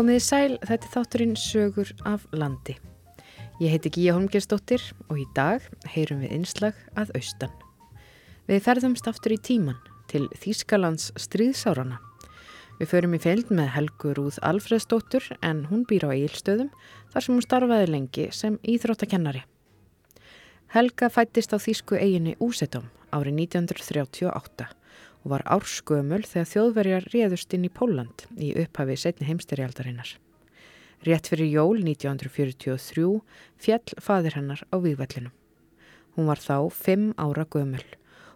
Komiði 0.00 0.20
sæl, 0.24 0.54
þetta 0.64 0.86
er 0.86 0.92
þátturinn 0.94 1.32
Sögur 1.36 1.90
af 2.08 2.22
landi. 2.32 2.72
Ég 3.60 3.74
heiti 3.74 3.90
Gíja 3.92 4.14
Holmgersdóttir 4.16 4.80
og 5.12 5.18
í 5.20 5.26
dag 5.36 5.66
heyrum 5.92 6.22
við 6.22 6.32
einslag 6.38 6.78
að 6.96 7.12
austan. 7.18 7.52
Við 8.48 8.62
ferðumst 8.64 9.10
aftur 9.12 9.34
í 9.34 9.38
tíman 9.44 9.76
til 10.08 10.22
Þýskalands 10.40 11.10
stríðsárana. 11.20 12.00
Við 12.78 12.92
förum 12.94 13.18
í 13.18 13.20
feild 13.20 13.52
með 13.52 13.74
Helgu 13.74 14.14
Rúð 14.16 14.40
Alfredsdóttur 14.40 15.28
en 15.44 15.66
hún 15.68 15.84
býr 15.84 16.08
á 16.08 16.16
Egilstöðum 16.16 16.72
þar 17.12 17.26
sem 17.26 17.36
hún 17.36 17.44
starfaði 17.44 17.92
lengi 17.92 18.28
sem 18.32 18.56
íþróttakennari. 18.64 19.44
Helga 20.72 21.12
fættist 21.12 21.52
á 21.52 21.60
Þýsku 21.60 22.00
eiginni 22.00 22.38
Úsetóm 22.40 22.88
árið 23.12 23.42
1938 23.52 24.79
og 25.24 25.34
var 25.34 25.44
árskömmul 25.48 26.22
þegar 26.24 26.50
þjóðverjar 26.54 27.06
réðust 27.12 27.54
inn 27.56 27.66
í 27.68 27.72
Póland 27.72 28.24
í 28.40 28.52
upphafi 28.62 28.96
setni 28.96 29.28
heimstyrjaldarinnar. 29.28 30.14
Rétt 31.04 31.30
fyrir 31.32 31.48
jól 31.48 31.80
1943 31.80 33.06
fjall 33.60 33.94
fadir 34.00 34.36
hennar 34.36 34.64
á 34.68 34.76
výgvellinum. 34.80 35.32
Hún 36.16 36.28
var 36.28 36.40
þá 36.42 36.68
fimm 36.72 37.12
ára 37.16 37.46
gömul 37.48 37.84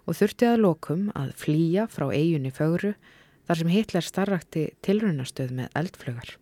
og 0.04 0.16
þurfti 0.16 0.48
að 0.48 0.62
lokum 0.64 1.10
að 1.16 1.34
flýja 1.40 1.88
frá 1.90 2.06
eiginni 2.12 2.52
fögru 2.54 2.94
þar 3.48 3.60
sem 3.60 3.72
Hitler 3.72 4.04
starrakti 4.04 4.64
tilrunastöð 4.84 5.52
með 5.56 5.76
eldflögar. 5.80 6.36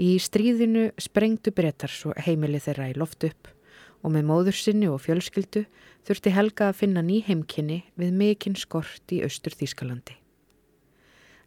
Í 0.00 0.16
stríðinu 0.20 0.90
sprengtu 1.00 1.52
brettar 1.52 1.92
svo 1.92 2.14
heimili 2.16 2.60
þeirra 2.60 2.88
í 2.92 2.96
loft 2.96 3.24
upp 3.28 3.52
og 4.02 4.12
með 4.14 4.26
móður 4.28 4.58
sinni 4.58 4.88
og 4.90 5.00
fjölskyldu 5.04 5.64
þurfti 6.06 6.34
Helga 6.34 6.70
að 6.70 6.78
finna 6.82 7.02
ný 7.06 7.22
heimkynni 7.26 7.82
við 7.98 8.12
mikinn 8.18 8.58
skort 8.58 9.14
í 9.14 9.22
austur 9.26 9.54
Þýskalandi. 9.54 10.18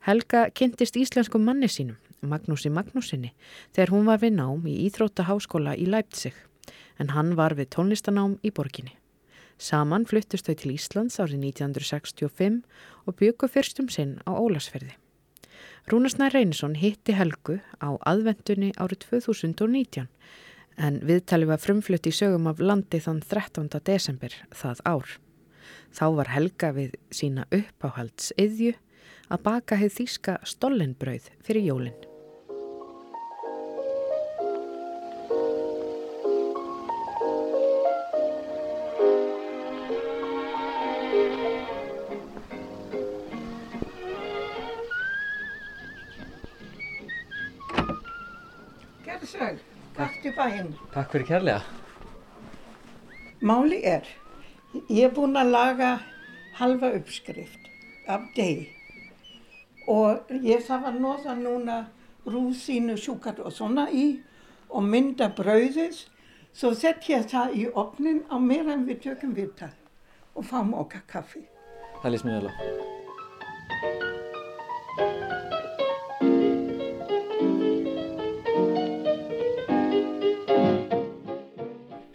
Helga 0.06 0.47
kynntist 0.53 0.97
íslenskum 1.02 1.44
manni 1.44 1.67
sínum, 1.72 1.97
Magnúsi 2.22 2.70
Magnúsinni, 2.70 3.31
þegar 3.73 3.94
hún 3.94 4.06
var 4.06 4.22
við 4.22 4.36
nám 4.38 4.67
í 4.70 4.75
Íþróttaháskóla 4.86 5.73
í 5.81 5.88
Leipzig, 5.89 6.36
en 7.02 7.12
hann 7.16 7.34
var 7.39 7.56
við 7.58 7.72
tónlistanám 7.75 8.38
í 8.45 8.52
borginni. 8.53 8.94
Saman 9.58 10.06
fluttust 10.06 10.47
þau 10.47 10.56
til 10.59 10.75
Íslands 10.75 11.17
árið 11.17 11.47
1965 11.56 12.62
og 13.08 13.17
byggu 13.19 13.50
fyrstum 13.50 13.90
sinn 13.90 14.19
á 14.28 14.36
Ólasferði. 14.36 14.94
Rúnarsnær 15.90 16.34
Reynsson 16.34 16.75
hitti 16.81 17.14
Helgu 17.14 17.59
á 17.78 17.90
aðvendunni 18.09 18.73
árið 18.78 19.06
2019 19.06 20.08
en 20.78 21.00
viðtali 21.06 21.48
var 21.50 21.62
frumflutt 21.62 22.08
í 22.08 22.14
sögum 22.16 22.50
af 22.52 22.59
landi 22.59 23.00
þann 23.04 23.22
13. 23.23 23.70
desember 23.86 24.34
það 24.56 24.81
ár. 24.86 25.14
Þá 25.95 26.06
var 26.18 26.34
Helga 26.34 26.73
við 26.76 26.98
sína 27.14 27.45
uppáhalds 27.56 28.34
yðju 28.42 28.76
að 29.31 29.46
baka 29.48 29.80
hefð 29.80 30.02
þýska 30.02 30.38
stollenbrauð 30.46 31.31
fyrir 31.46 31.72
jólinn. 31.72 32.14
Takk 50.95 51.11
fyrir 51.11 51.25
kærlega. 51.27 51.59
Máli 53.43 53.81
er, 53.83 54.05
ég 54.88 55.09
er 55.09 55.11
búinn 55.11 55.35
að 55.35 55.49
laga 55.51 55.89
halva 56.55 56.93
uppskrift 56.95 57.67
af 58.07 58.23
deg 58.38 58.71
og 59.91 60.31
ég 60.39 60.63
þarf 60.63 60.88
að 60.88 61.01
nóða 61.03 61.35
núna 61.41 61.78
rúsínu, 62.23 62.95
sjúkat 62.95 63.44
og 63.44 63.51
svona 63.51 63.89
í 63.91 64.23
og 64.72 64.88
mynda 64.88 65.28
brauðið 65.35 66.00
svo 66.55 66.72
sett 66.72 67.03
ég 67.11 67.28
það 67.28 67.59
í 67.59 67.67
opnin 67.75 68.23
á 68.31 68.39
meðan 68.39 68.88
við 68.88 69.03
tökum 69.09 69.35
viðtal 69.35 69.75
og 70.31 70.47
fáum 70.47 70.72
okkar 70.79 71.03
kaffi. 71.11 71.44
Það 72.00 72.11
lýst 72.16 72.31
mér 72.31 72.47
vel 72.47 72.55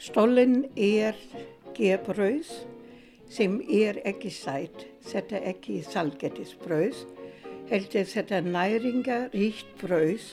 Stollen 0.01 0.63
er 0.81 1.13
gebrauð 1.77 2.49
sem 3.29 3.59
er 3.69 3.99
ekki 4.09 4.31
sætt, 4.33 4.87
þetta 5.05 5.43
ekki 5.51 5.83
salgetisbrauð, 5.85 7.03
heldur 7.69 8.09
þetta 8.09 8.39
næringaríkt 8.47 9.75
brauð 9.83 10.31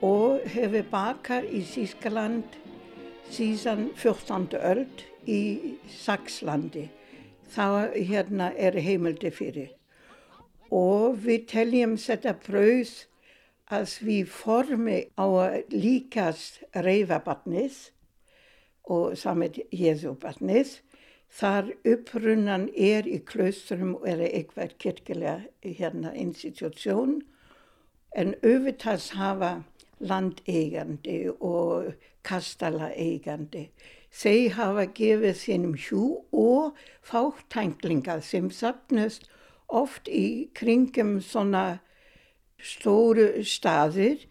og 0.00 0.48
hefur 0.54 0.88
bakað 0.94 1.50
í 1.52 1.60
Þískaland 1.74 2.56
síðan 3.28 3.90
14. 4.00 4.56
öld 4.72 5.04
í 5.28 5.76
Sakslandi. 6.00 6.88
Þá 7.52 7.92
hérna 7.92 8.50
er 8.56 8.80
heimildi 8.80 9.28
fyrir. 9.28 9.70
Og 10.72 11.20
við 11.28 11.48
teljum 11.52 11.98
þetta 12.00 12.38
brauð 12.48 12.96
að 13.68 13.96
við 14.08 14.36
formi 14.40 15.00
á 15.20 15.26
að 15.28 15.72
líkast 15.76 16.62
reyfabarnis 16.72 17.90
og 18.90 19.16
samt 19.18 19.58
Jésu 19.72 20.14
barnið. 20.18 20.80
Þar 21.30 21.70
upprunnan 21.86 22.68
er 22.74 23.06
í 23.06 23.20
klaustrum 23.22 23.94
og 24.00 24.08
er 24.10 24.24
eitthvað 24.26 24.74
kirkilega 24.82 25.36
hérna 25.62 26.10
institutsjón 26.18 27.20
en 28.18 28.34
auðvitaðs 28.42 29.12
hafa 29.14 29.52
landeigandi 30.02 31.20
og 31.30 31.92
kastalaeigandi. 32.26 33.68
Þeir 34.10 34.56
hafa 34.56 34.86
gefið 34.96 35.36
sínum 35.38 35.76
hjú 35.78 36.04
og 36.34 36.80
fáttænglingar 37.06 38.24
sem 38.26 38.50
sapnast 38.50 39.28
oft 39.68 40.10
í 40.10 40.50
kringum 40.58 41.20
svona 41.22 41.78
stóru 42.58 43.44
staðir 43.46 44.26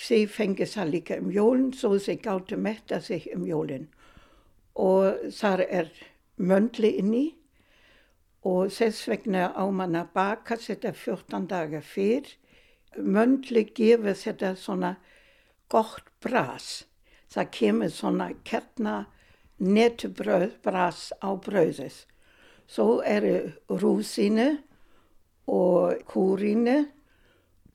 Þeir 0.00 0.30
fengið 0.34 0.72
það 0.72 0.90
líka 0.90 1.18
um 1.22 1.30
jólinn 1.30 1.72
svo 1.76 1.98
þeir 2.02 2.20
gáttu 2.22 2.56
metta 2.58 3.00
sig 3.00 3.28
um 3.34 3.44
jólinn. 3.46 3.86
Og 4.74 5.30
þar 5.30 5.62
er 5.68 5.90
möndli 6.36 6.96
inni 6.98 7.26
og 8.44 8.72
þess 8.74 9.06
vegna 9.08 9.52
á 9.54 9.64
mann 9.70 9.94
að 9.96 10.10
baka 10.16 10.58
þetta 10.58 10.92
14 10.92 11.46
dagar 11.48 11.86
fyrr. 11.86 12.26
Möndli 12.98 13.64
gefur 13.70 14.18
þetta 14.18 14.54
svona 14.58 14.96
gott 15.70 16.10
bras. 16.22 16.84
Það 17.30 17.50
kemur 17.54 17.94
svona 17.94 18.28
kertna 18.44 19.06
netubröð 19.62 20.58
bras 20.62 21.12
á 21.22 21.30
bröðið. 21.38 22.02
Svo 22.66 23.00
eru 23.06 23.54
rúsinu 23.70 24.58
og 25.46 26.02
kúrinu 26.10 26.84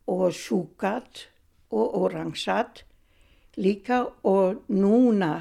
og 0.09 0.31
sjúkat 0.33 1.29
og 1.71 1.95
oransat 2.03 2.83
líka 3.59 4.05
og 4.23 4.63
núna 4.69 5.33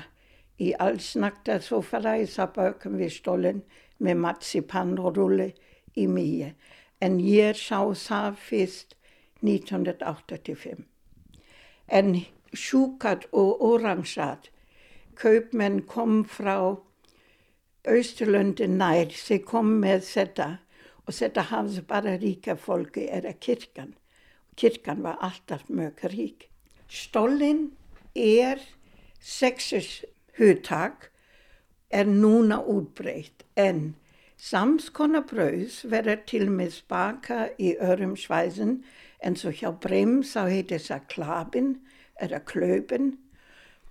í 0.58 0.72
allsnakta 0.82 1.60
sofalagi 1.62 2.26
það 2.32 2.54
bökum 2.56 2.98
við 2.98 3.12
stólinn 3.14 3.62
með 4.02 4.20
marzipanrulli 4.24 5.48
í 5.98 6.06
mýje. 6.10 6.52
En 7.00 7.18
ég 7.22 7.58
sá 7.58 7.86
það 7.94 8.40
fyrst 8.42 8.96
1985. 9.46 10.82
En 11.88 12.16
sjúkat 12.52 13.28
og 13.32 13.62
oransat, 13.62 14.50
kaupmenn 15.14 15.82
kom 15.86 16.24
frá 16.26 16.78
Östurlöndi 17.88 18.66
nær, 18.68 19.14
þeir 19.14 19.44
kom 19.46 19.70
með 19.80 20.02
þetta 20.10 20.48
og 21.06 21.14
þetta 21.16 21.46
hafði 21.52 21.84
bara 21.88 22.18
ríka 22.20 22.58
fólki 22.58 23.06
eða 23.08 23.32
kirkan. 23.40 23.94
Kirkan 24.58 25.04
var 25.06 25.20
alltaf 25.22 25.68
mjög 25.70 26.02
rík. 26.12 26.48
Stólinn 26.90 27.70
er 28.14 28.58
sexus 29.20 30.04
huttak, 30.38 31.10
er 31.90 32.04
núna 32.04 32.58
útbreytt 32.66 33.44
en 33.56 33.94
samskona 34.38 35.22
brauðs 35.26 35.80
verður 35.90 36.20
til 36.30 36.48
með 36.52 36.74
spaka 36.76 37.38
í 37.58 37.72
örum 37.82 38.14
svæðin 38.18 38.82
en 39.24 39.38
svo 39.38 39.50
hjá 39.54 39.70
Breim 39.82 40.20
þá 40.22 40.42
heitir 40.50 40.84
það 40.84 41.08
klabin 41.14 41.72
eða 42.22 42.42
klöpin 42.50 43.08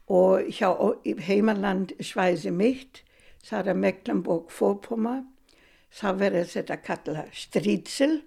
og 0.07 0.47
hjá 0.55 0.69
heimaland 1.27 1.91
svæði 1.99 2.53
mitt 2.55 3.01
það 3.43 3.73
er 3.73 3.81
Mecklenburg-Vorpommern 3.83 5.25
þá 5.91 6.07
verður 6.21 6.51
þetta 6.53 6.79
kalla 6.85 7.25
strítsel 7.33 8.21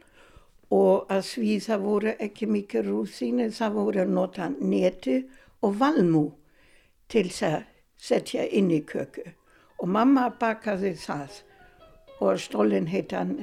og 0.71 1.11
að 1.11 1.25
því 1.27 1.55
það 1.67 1.85
voru 1.85 2.13
ekki 2.27 2.47
mikið 2.47 2.91
rúsínu, 2.91 3.49
það 3.51 3.77
voru 3.79 4.03
að 4.05 4.13
nota 4.15 4.51
neti 4.59 5.17
og 5.67 5.77
valmú 5.81 6.27
til 7.11 7.27
að 7.47 7.63
setja 8.01 8.47
inn 8.47 8.71
í 8.71 8.81
köku. 8.87 9.27
Og 9.81 9.89
mamma 9.89 10.29
bakaði 10.41 10.95
það 11.01 11.43
og 12.21 12.39
stólinn 12.41 12.91
heit 12.93 13.17
hann 13.17 13.41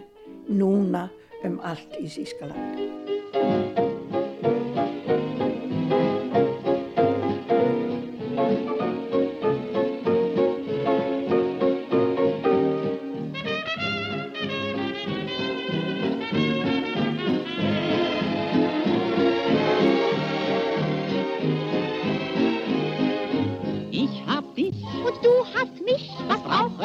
núna 0.48 1.08
um 1.44 1.60
allt 1.66 2.00
í 2.00 2.08
Þískaland. 2.08 3.87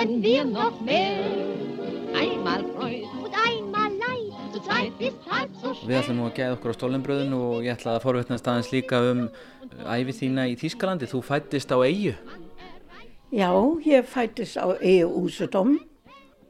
Brauchen 0.02 0.22
wir 0.22 0.44
noch 0.44 0.80
mehr? 0.80 1.18
Einmal 2.14 2.64
Freud 2.74 3.04
und 3.22 3.32
einmal 3.34 3.90
Leid, 3.90 4.52
zu 4.52 4.60
zweit 4.60 4.92
ist 4.98 5.16
halb 5.30 5.50
so 5.62 5.72
Við 5.86 5.98
ætlum 5.98 6.18
nú 6.18 6.26
að 6.26 6.34
geða 6.36 6.56
okkur 6.56 6.74
á 6.74 6.76
stólenbröðinu 6.76 7.38
og 7.38 7.62
ég 7.64 7.76
ætla 7.76 7.96
að 7.96 8.04
forvetnast 8.06 8.48
aðeins 8.50 8.70
líka 8.72 9.00
um 9.12 9.22
æfi 9.86 10.14
þína 10.18 10.48
í 10.50 10.56
Þýskalandi. 10.60 11.08
Þú 11.10 11.22
fættist 11.26 11.72
á 11.72 11.78
eigu. 11.80 12.14
Já, 13.32 13.50
ég 13.86 14.08
fættist 14.10 14.58
á 14.58 14.74
Ege 14.76 15.06
Úsadom 15.06 15.78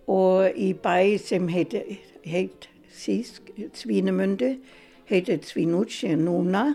og 0.08 0.56
í 0.56 0.72
bæ 0.74 1.18
sem 1.20 1.46
heit, 1.52 1.76
heit 2.24 2.68
sísk, 2.90 3.52
Svínemundi, 3.76 4.56
heitir 5.08 5.44
Svinútsje 5.44 6.16
núna. 6.16 6.72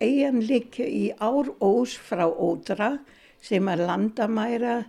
Eigan 0.00 0.40
liggur 0.40 0.86
í 0.86 1.12
Árós 1.18 1.98
frá 1.98 2.26
Ódra 2.30 2.96
sem 3.42 3.68
er 3.68 3.84
landamæra 3.84 4.84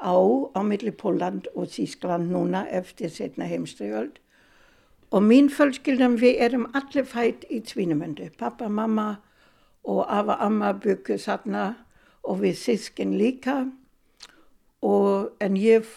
á 0.00 0.16
á 0.54 0.60
milli 0.62 0.90
Póland 0.90 1.48
og 1.54 1.68
Þískland 1.74 2.30
núna 2.32 2.66
eftir 2.70 3.10
setna 3.10 3.44
heimstriöld. 3.44 4.18
Og 5.10 5.22
mín 5.24 5.48
fjölskyldum 5.48 6.18
við 6.20 6.42
erum 6.44 6.66
allir 6.76 7.06
fætt 7.08 7.46
í 7.50 7.62
Svínemundi. 7.64 8.28
Pappa, 8.38 8.68
mamma 8.68 9.16
og 9.84 10.04
afa, 10.08 10.36
amma 10.44 10.72
byggu 10.72 11.16
þarna 11.16 11.64
og 12.22 12.42
við 12.42 12.58
sískin 12.60 13.16
líka. 13.16 13.70
Og 14.82 15.32
en 15.40 15.56
ég, 15.56 15.88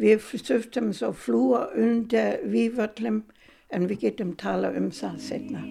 við 0.00 0.24
þurftum 0.24 0.92
svo 0.96 1.12
flúa 1.12 1.68
undir 1.76 2.40
vývöllum 2.48 3.22
en 3.70 3.88
við 3.90 4.08
getum 4.08 4.34
tala 4.40 4.72
um 4.72 4.90
það 4.90 5.20
setna. 5.28 5.62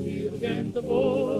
Nirgendwo 0.00 1.39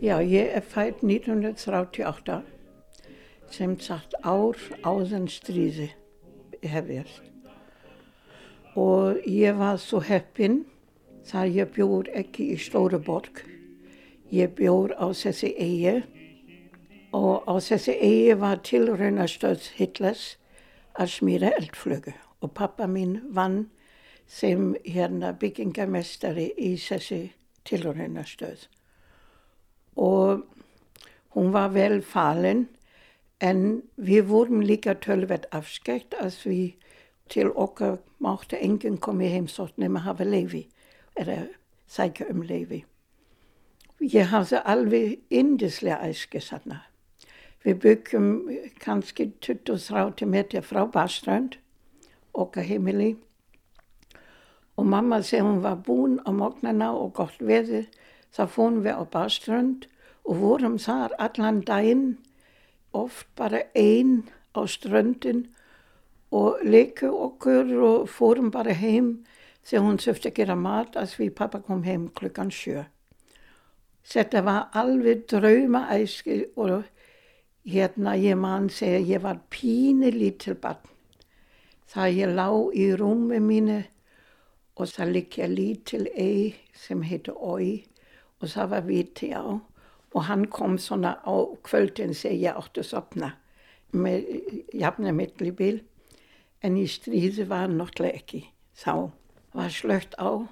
Já, 0.00 0.16
ég 0.20 0.46
er 0.56 0.60
fætt 0.60 1.02
1938 1.02 2.42
sem 3.50 3.78
sagt 3.80 4.14
ár 4.24 4.56
áðan 4.82 5.28
stríði 5.28 5.90
hefjast. 6.62 7.22
Og 8.74 9.22
ég 9.26 9.54
var 9.58 9.78
svo 9.78 10.00
heppin 10.00 10.64
þar 11.30 11.46
ég 11.46 11.74
bjór 11.74 12.10
ekki 12.14 12.50
í 12.54 12.58
Stóruborg. 12.58 13.44
Ég 14.34 14.54
bjór 14.58 14.96
á 14.98 15.14
þessi 15.14 15.54
eigi 15.54 16.00
og 17.16 17.44
á 17.46 17.54
þessi 17.58 17.96
eigi 17.98 18.34
var 18.38 18.62
tilraunastöð 18.66 19.70
Hitlers 19.78 20.36
að 20.94 21.14
smíra 21.16 21.52
eldflögu 21.58 22.14
og 22.40 22.52
pappa 22.54 22.86
mín 22.86 23.18
vann 23.34 23.64
sem 24.30 24.74
hérna 24.84 25.32
byggingamestari 25.32 26.50
í 26.56 26.76
þessi 26.78 27.22
tilraunastöð 27.66 28.68
og 29.96 30.44
hún 31.34 31.50
var 31.52 31.72
vel 31.74 32.02
falin 32.02 32.68
en 33.40 33.82
við 33.96 34.28
vorum 34.30 34.60
líka 34.60 34.94
tölvert 34.94 35.48
afskekt 35.56 36.14
að 36.20 36.36
því 36.42 36.60
til 37.30 37.50
okkar 37.54 37.98
mátti 38.18 38.58
enginn 38.60 38.98
komið 38.98 39.34
heimsótt 39.36 39.78
nema 39.78 40.02
hafa 40.04 40.24
leifi 40.24 40.66
eða 41.18 41.46
sækja 41.90 42.28
um 42.30 42.42
leifi. 42.46 42.84
Ég 44.00 44.30
hafði 44.32 44.60
alveg 44.64 45.18
indislega 45.30 46.00
æski 46.08 46.40
þarna. 46.40 46.80
Við 47.64 47.80
byggjum 47.84 48.28
kannski 48.80 49.30
20-30 49.44 50.28
metri 50.30 50.62
frá 50.64 50.86
Baströnd, 50.88 51.58
okkar 52.32 52.64
heimili 52.64 53.16
og 54.80 54.86
mamma 54.88 55.18
þegar 55.20 55.44
hún 55.44 55.58
var 55.64 55.80
búin 55.84 56.14
á 56.24 56.30
móknarna 56.32 56.92
og 56.96 57.12
gott 57.18 57.40
veður 57.44 57.88
þá 58.32 58.44
fórum 58.48 58.78
við 58.86 58.96
á 58.96 59.04
Baströnd 59.12 59.88
og 60.24 60.40
vorum 60.40 60.78
þar 60.80 61.12
allan 61.18 61.60
daginn, 61.66 62.06
oft 62.92 63.26
bara 63.36 63.60
einn 63.76 64.22
á 64.56 64.64
ströndin 64.66 65.48
og 66.30 66.62
leiku 66.64 67.10
okkur 67.10 67.74
og 67.82 68.08
fórum 68.08 68.50
bara 68.54 68.72
heim 68.74 69.18
þegar 69.66 69.84
hún 69.84 70.00
þurfti 70.00 70.30
að 70.30 70.38
gera 70.38 70.56
mat 70.56 70.96
að 70.96 71.12
því 71.16 71.28
pappa 71.36 71.60
kom 71.66 71.84
heim 71.84 72.08
klukkan 72.16 72.50
sjö. 72.54 72.86
Þetta 74.06 74.42
var 74.46 74.70
alveg 74.72 75.26
draumaæski 75.30 76.44
og 76.56 76.86
hérna 77.64 78.14
ég 78.16 78.36
mann 78.36 78.68
segja 78.68 78.98
ég 78.98 79.20
var 79.20 79.40
pínu 79.50 80.10
lítil 80.10 80.56
barn. 80.60 80.80
Það 81.90 82.16
ég 82.16 82.34
lá 82.34 82.48
í 82.72 82.86
rúmi 82.94 83.40
mínu 83.42 83.80
og 84.76 84.88
það 84.88 85.12
liggja 85.16 85.48
lítil 85.50 86.06
ei 86.14 86.54
sem 86.74 87.02
heitir 87.02 87.34
Ói 87.34 87.84
og 88.40 88.48
það 88.48 88.70
var 88.70 88.86
viti 88.86 89.32
á. 89.34 89.44
Og 90.10 90.22
hann 90.26 90.46
kom 90.50 90.78
svona 90.78 91.18
á 91.22 91.34
kvöldin 91.62 92.14
þegar 92.14 92.42
ég 92.42 92.56
átti 92.58 92.82
að 92.82 92.90
sopna 92.90 93.32
með 93.92 94.26
jafna 94.74 95.12
millibíl 95.14 95.82
en 96.62 96.78
í 96.78 96.86
stríði 96.90 97.46
var 97.48 97.66
hann 97.66 97.78
náttúrulega 97.78 98.22
ekki. 98.22 98.44
Þá 98.74 99.10
var 99.54 99.70
slögt 99.74 100.16
á. 100.18 100.46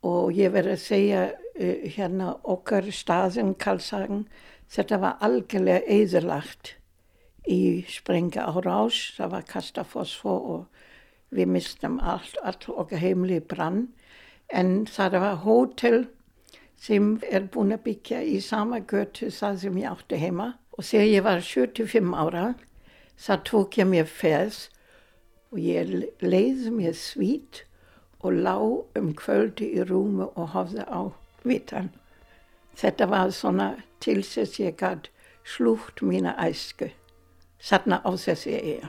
Og 0.00 0.32
ég 0.32 0.52
verði 0.54 0.76
að 0.76 0.84
segja 0.84 1.22
uh, 1.28 1.82
hérna 1.92 2.32
okkar 2.48 2.88
staðin 2.94 3.52
Karlshagen 3.60 4.24
þetta 4.70 5.00
var 5.02 5.18
algjörlega 5.26 5.82
eðurlagt 5.90 6.74
í 7.50 7.84
sprenga 7.90 8.46
á 8.46 8.52
rás. 8.62 9.00
Það 9.16 9.34
var 9.34 9.48
kasta 9.50 9.84
fosfor 9.84 10.40
og 10.54 10.86
við 11.34 11.52
mistum 11.56 11.98
allt, 12.00 12.36
allt 12.42 12.68
okkar 12.68 13.02
heimli 13.02 13.40
brann. 13.40 13.88
En 14.50 14.86
það 14.86 15.20
var 15.22 15.42
hótel 15.44 16.00
sem 16.80 17.18
er 17.28 17.46
búin 17.52 17.74
að 17.74 17.84
byggja 17.90 18.22
í 18.24 18.40
sama 18.42 18.80
götu 18.80 19.30
það 19.30 19.62
sem 19.64 19.78
ég 19.82 19.92
átti 19.92 20.18
heima. 20.20 20.52
Og 20.78 20.86
þegar 20.86 21.10
ég 21.10 21.24
var 21.26 21.44
75 21.44 22.14
ára 22.16 22.48
það 23.20 23.42
tók 23.44 23.76
ég 23.76 23.88
mér 23.88 24.06
fers 24.08 24.68
og 25.52 25.60
ég 25.60 25.90
leiði 26.22 26.72
mér 26.72 26.96
svít 26.96 27.64
og 28.24 28.36
lá 28.46 28.56
um 28.96 29.10
kvöldi 29.16 29.72
í 29.76 29.84
rúmu 29.84 30.30
og 30.34 30.54
hafði 30.54 30.86
á 30.88 31.00
vitan. 31.44 31.90
Þetta 32.76 33.06
var 33.10 33.30
svona 33.34 33.72
til 34.00 34.22
þess 34.24 34.60
ég 34.60 34.78
gæt 34.80 35.10
slútt 35.44 36.02
mína 36.02 36.36
æsku, 36.38 36.90
satna 37.58 38.00
á 38.04 38.10
þessi 38.14 38.56
eiga. 38.56 38.88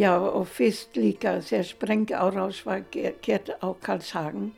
Já, 0.00 0.14
og 0.16 0.46
fyrst 0.48 0.94
líka 0.96 1.34
þegar 1.44 1.66
sprengi 1.68 2.14
árás 2.16 2.62
var 2.64 2.84
gett 2.94 3.50
á 3.60 3.68
Karlshagen, 3.84 4.52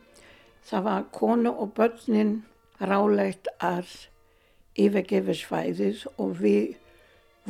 það 0.62 0.82
var 0.86 1.06
konu 1.10 1.50
og 1.50 1.72
börnin 1.74 2.44
rálegt 2.78 3.48
að 3.58 3.88
yfirgefa 4.78 5.34
svæðis 5.34 6.04
og 6.14 6.36
við 6.44 6.76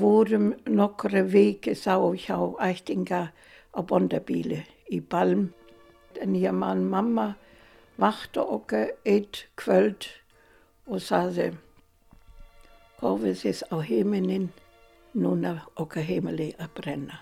vorum 0.00 0.54
nokkru 0.64 1.20
viki 1.34 1.74
þá 1.76 2.16
hjá 2.22 2.38
ættinga 2.64 3.20
á 3.76 3.80
bondabíli 3.84 4.62
í 4.88 5.00
Balm. 5.00 5.50
En 6.16 6.32
ég 6.38 6.56
mann 6.56 6.86
mamma 6.88 7.26
vakti 8.00 8.40
okkur 8.40 8.94
eitt 9.04 9.42
kvöld 9.60 10.08
og 10.88 11.04
sagði, 11.04 11.50
hófið 13.04 13.36
þess 13.44 13.68
á 13.68 13.76
heiminin, 13.84 14.48
núna 15.12 15.58
okkar 15.76 16.08
heimili 16.08 16.54
að 16.56 16.72
brenna. 16.80 17.20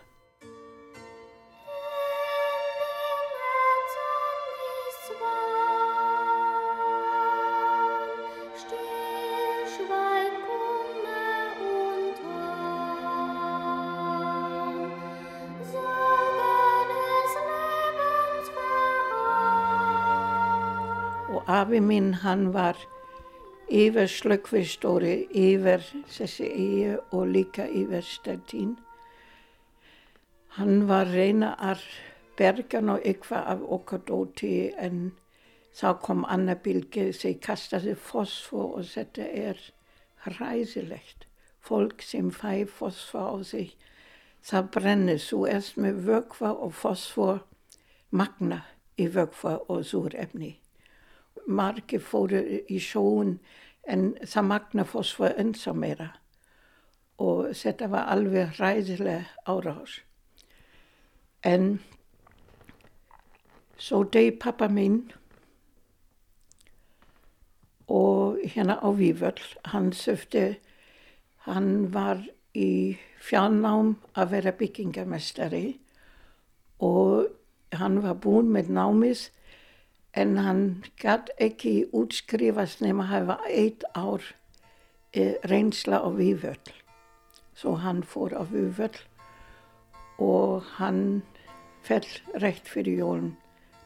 Afi 21.71 21.81
minn 21.81 22.15
hann 22.25 22.49
var 22.51 22.75
yfir 23.71 24.09
slökkvistóri, 24.11 25.29
yfir 25.31 25.85
þessi 26.11 26.47
eigi 26.51 26.95
og 27.15 27.29
líka 27.31 27.63
yfir 27.63 28.03
stættín. 28.03 28.73
Hann 30.57 30.89
var 30.89 31.07
reyna 31.07 31.53
að 31.63 31.85
berga 32.41 32.81
ná 32.83 32.97
eitthvað 32.97 33.47
af 33.53 33.63
okkar 33.77 34.03
dóti 34.09 34.51
en 34.75 35.13
þá 35.71 36.01
kom 36.03 36.25
annar 36.27 36.59
bylgi, 36.65 37.13
þeir 37.15 37.37
kastaði 37.47 37.95
fosfor 37.95 38.81
og 38.81 38.89
þetta 38.91 39.29
er 39.31 39.61
hræðilegt. 40.25 41.29
Folk 41.63 42.03
sem 42.03 42.33
fæ 42.35 42.65
fosfor 42.67 43.31
á 43.31 43.37
sig, 43.47 43.77
það 44.43 44.73
brennir 44.75 45.23
svo 45.23 45.47
erst 45.47 45.79
með 45.79 46.03
vökva 46.11 46.51
og 46.51 46.75
fosfor 46.75 47.45
magna 48.11 48.65
í 48.99 49.07
vökva 49.07 49.61
og 49.69 49.87
súrefni. 49.87 50.57
Margi 51.47 51.99
fóru 51.99 52.41
í 52.69 52.79
sjóun 52.83 53.39
en 53.89 54.13
það 54.23 54.49
magna 54.49 54.85
fosfor 54.85 55.35
ennþá 55.41 55.75
meira 55.77 56.11
og 57.21 57.51
þetta 57.57 57.89
var 57.93 58.09
alveg 58.15 58.55
hræðilega 58.57 59.25
árás. 59.49 60.01
En 61.45 61.81
svo 63.81 64.03
deg 64.05 64.39
pappa 64.41 64.69
minn 64.69 65.03
og 67.91 68.39
hérna 68.45 68.79
á 68.81 68.89
Víföll, 68.95 69.43
hann 69.65 69.93
söfti, 69.93 70.61
hann 71.45 71.91
var 71.93 72.23
í 72.55 72.97
fjárnám 73.21 73.97
að 74.15 74.31
vera 74.37 74.53
byggingamestari 74.57 75.81
og 76.81 77.29
hann 77.77 78.01
var 78.03 78.17
búinn 78.23 78.53
með 78.55 78.71
námis 78.77 79.29
en 80.15 80.39
hann 80.39 80.85
gætt 80.99 81.31
ekki 81.39 81.87
útskrifast 81.95 82.83
nema 82.83 83.07
að 83.07 83.13
hafa 83.15 83.37
eitt 83.49 83.85
ár 83.95 84.25
e, 85.15 85.37
reynsla 85.47 86.03
á 86.03 86.09
Víföll. 86.11 86.73
Svo 87.55 87.77
hann 87.85 88.03
fór 88.03 88.35
á 88.35 88.43
Víföll 88.51 88.99
og 90.19 90.67
hann 90.79 91.23
fell 91.83 92.07
rétt 92.35 92.69
fyrir 92.69 92.99
jólun 92.99 93.37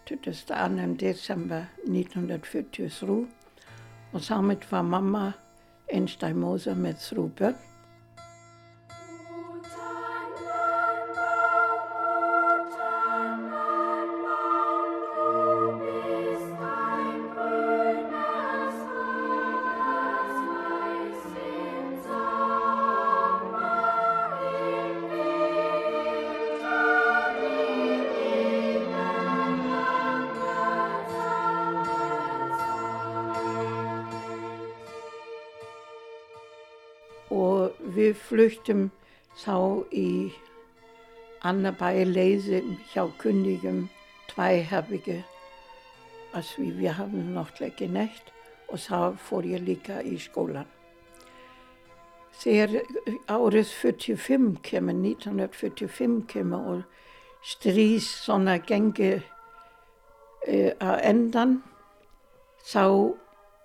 22. 0.09 0.97
december 1.01 1.65
1943 1.87 3.27
og 4.13 4.21
samtidig 4.21 4.71
var 4.71 4.83
mamma 4.83 5.33
einstæð 5.93 6.37
mósa 6.37 6.75
með 6.75 7.01
þrjú 7.05 7.29
börn. 7.39 7.74
Við 38.05 38.17
fluttum 38.29 38.89
þá 39.41 39.57
í 39.97 40.09
annar 41.45 41.77
bæ 41.81 42.05
leiðum 42.09 42.77
hjá 42.93 43.05
kunningum 43.21 43.87
tvæherbygge 44.31 45.23
altså 46.35 46.63
vi, 46.63 46.71
vi 46.79 46.87
hafði 46.91 47.25
náttúrulega 47.33 47.71
ekki 47.73 47.91
neitt 47.95 48.33
og 48.73 48.81
þá 48.83 49.19
fór 49.21 49.47
ég 49.47 49.63
líka 49.65 50.01
í 50.03 50.17
skólan. 50.19 50.69
Þegar 52.35 52.81
árið 53.31 53.69
45 53.71 54.57
kemur, 54.67 54.97
1945 54.99 56.17
kemur 56.33 56.71
og 56.73 56.81
strís 57.47 58.09
svona 58.25 58.57
gengi 58.59 59.13
uh, 59.21 60.73
að 60.83 60.97
endan, 61.13 61.61
þá 62.67 63.15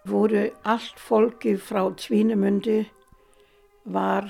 voru 0.10 0.46
allt 0.68 1.02
fólki 1.02 1.56
frá 1.58 1.82
Tvínemundi 1.98 2.84
var 3.94 4.30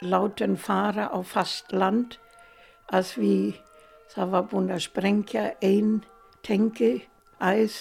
láten 0.00 0.56
fara 0.56 1.08
á 1.12 1.18
fast 1.24 1.72
land 1.72 2.16
að 2.92 3.12
því 3.14 3.36
það 4.14 4.30
var 4.34 4.46
búin 4.50 4.72
að 4.74 4.84
sprengja 4.86 5.44
einn 5.62 6.00
tengi 6.46 6.92
æð 7.40 7.76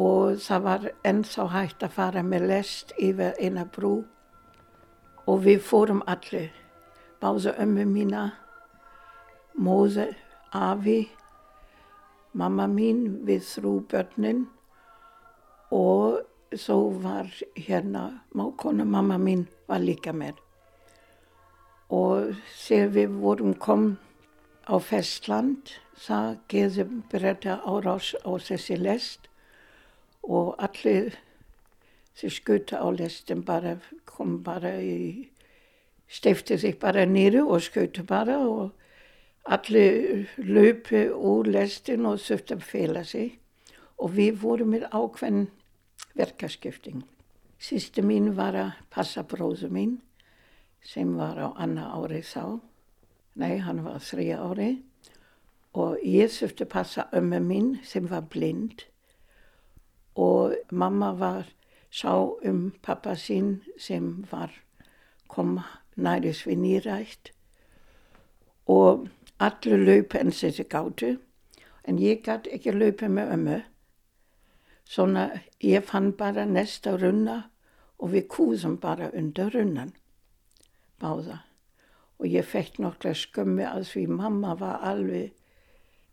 og 0.00 0.40
það 0.40 0.62
var 0.64 0.86
ennþá 1.04 1.46
hægt 1.52 1.84
að 1.84 1.96
fara 1.98 2.22
með 2.24 2.46
lest 2.48 2.94
yfir 2.96 3.36
eina 3.38 3.64
brú. 3.68 4.02
Og 5.28 5.44
við 5.44 5.60
fórum 5.62 6.00
allir, 6.08 6.50
báða 7.20 7.52
ömmu 7.62 7.84
mína, 7.86 8.22
móðu, 9.54 10.08
afi, 10.52 11.12
mamma 12.32 12.66
mín 12.66 13.20
við 13.28 13.44
þrú 13.46 13.74
börnin 13.92 14.46
og 15.70 16.22
svo 16.56 16.90
var 17.02 17.28
hérna 17.56 18.20
mákona 18.34 18.84
mamma 18.84 19.18
mín 19.18 19.46
var 19.68 19.80
líka 19.80 20.12
með. 20.12 20.36
Og 21.90 22.36
þegar 22.64 22.94
við 22.96 23.18
vorum 23.20 23.54
kom 23.54 23.84
á 24.68 24.76
festland, 24.78 25.74
það 25.96 26.38
geði 26.48 26.86
breyta 27.10 27.58
árás 27.66 28.14
á 28.24 28.30
þessi 28.38 28.78
lest 28.80 29.28
og 30.22 30.54
allir 30.58 31.18
sem 32.14 32.30
skuta 32.30 32.78
á 32.78 32.88
lestin 32.92 33.42
bara 33.44 33.76
kom 34.04 34.42
bara 34.42 34.76
í, 34.80 35.28
stifti 36.08 36.58
sig 36.58 36.78
bara 36.80 37.06
nýru 37.06 37.46
og 37.48 37.62
skuta 37.62 38.02
bara 38.02 38.38
og 38.38 38.72
allir 39.44 40.28
löpu 40.38 41.08
úr 41.10 41.48
lestin 41.50 42.06
og 42.06 42.20
söfti 42.20 42.54
að 42.54 42.62
fela 42.62 43.04
sig 43.04 43.38
og 43.98 44.14
við 44.16 44.38
vorum 44.42 44.74
með 44.74 44.86
ákveðin 44.92 45.48
verkaskipting. 46.18 47.02
Sýsti 47.62 48.02
mín 48.02 48.32
var 48.36 48.56
að 48.58 48.72
passa 48.90 49.22
bróðu 49.22 49.70
mín 49.70 49.98
sem 50.82 51.14
var 51.16 51.38
á 51.38 51.48
annar 51.54 51.94
ári 51.96 52.22
þá. 52.26 52.60
Nei, 53.38 53.58
hann 53.64 53.84
var 53.84 54.02
þrija 54.02 54.40
ári 54.42 54.70
og 55.72 56.00
ég 56.04 56.32
þurfti 56.32 56.66
að 56.66 56.72
passa 56.74 57.08
ömmu 57.16 57.40
mín 57.40 57.68
sem 57.86 58.08
var 58.10 58.26
blind 58.28 58.84
og 60.18 60.56
mamma 60.70 61.12
var 61.16 61.46
sá 61.92 62.12
um 62.44 62.72
pappa 62.82 63.14
sín 63.16 63.62
sem 63.78 64.24
var 64.30 64.52
kom 65.28 65.60
næris 65.96 66.44
við 66.46 66.58
nýrætt 66.64 67.32
og 68.68 69.08
allir 69.40 69.80
löpu 69.86 70.20
enn 70.20 70.32
þessi 70.32 70.64
gáttu 70.68 71.16
en 71.88 71.98
ég 71.98 72.22
gæti 72.24 72.52
ekki 72.54 72.72
löpu 72.72 73.08
með 73.08 73.32
ömmu. 73.36 73.58
Svona 74.92 75.30
ég 75.64 75.84
fann 75.88 76.10
bara 76.12 76.44
næsta 76.44 76.92
runna 77.00 77.38
og 77.96 78.12
við 78.12 78.26
kúðum 78.28 78.76
bara 78.80 79.08
undir 79.16 79.48
runnan, 79.54 79.94
báða. 81.00 81.38
Og 82.20 82.26
ég 82.28 82.44
fekk 82.44 82.76
nokkla 82.82 83.14
skömmi 83.16 83.64
að 83.64 83.86
því 83.88 84.02
mamma 84.18 84.52
var 84.60 84.82
alveg 84.84 85.32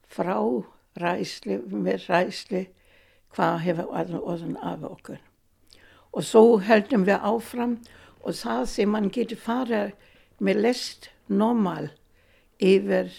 frá 0.07 0.38
ræsli, 1.00 1.57
með 1.67 2.07
ræsli, 2.07 2.62
hvað 3.36 3.57
hefur 3.65 3.91
orðin 3.91 4.55
af 4.63 4.86
okkur. 4.88 5.19
Og 6.15 6.24
svo 6.25 6.57
heldum 6.63 7.03
við 7.09 7.19
áfram 7.19 7.75
og 8.24 8.38
það 8.39 8.63
sem 8.71 8.89
man 8.95 9.12
getur 9.12 9.41
fara 9.43 9.81
með 10.39 10.63
lest 10.63 11.09
normal 11.27 11.91
yfir 12.63 13.12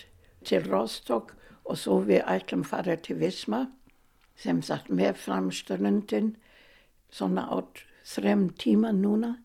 til 0.45 0.65
Rostock 0.73 1.37
og 1.69 1.77
svo 1.79 2.01
við 2.09 2.25
ætlum 2.25 2.65
fara 2.65 2.97
til 2.97 3.21
Visma 3.21 3.67
sem 4.41 4.63
satt 4.65 4.89
með 4.89 5.19
framstörnundin 5.21 6.35
svona 7.13 7.47
átt 7.53 7.85
þrem 8.09 8.49
tíma 8.59 8.93
núna. 8.97 9.37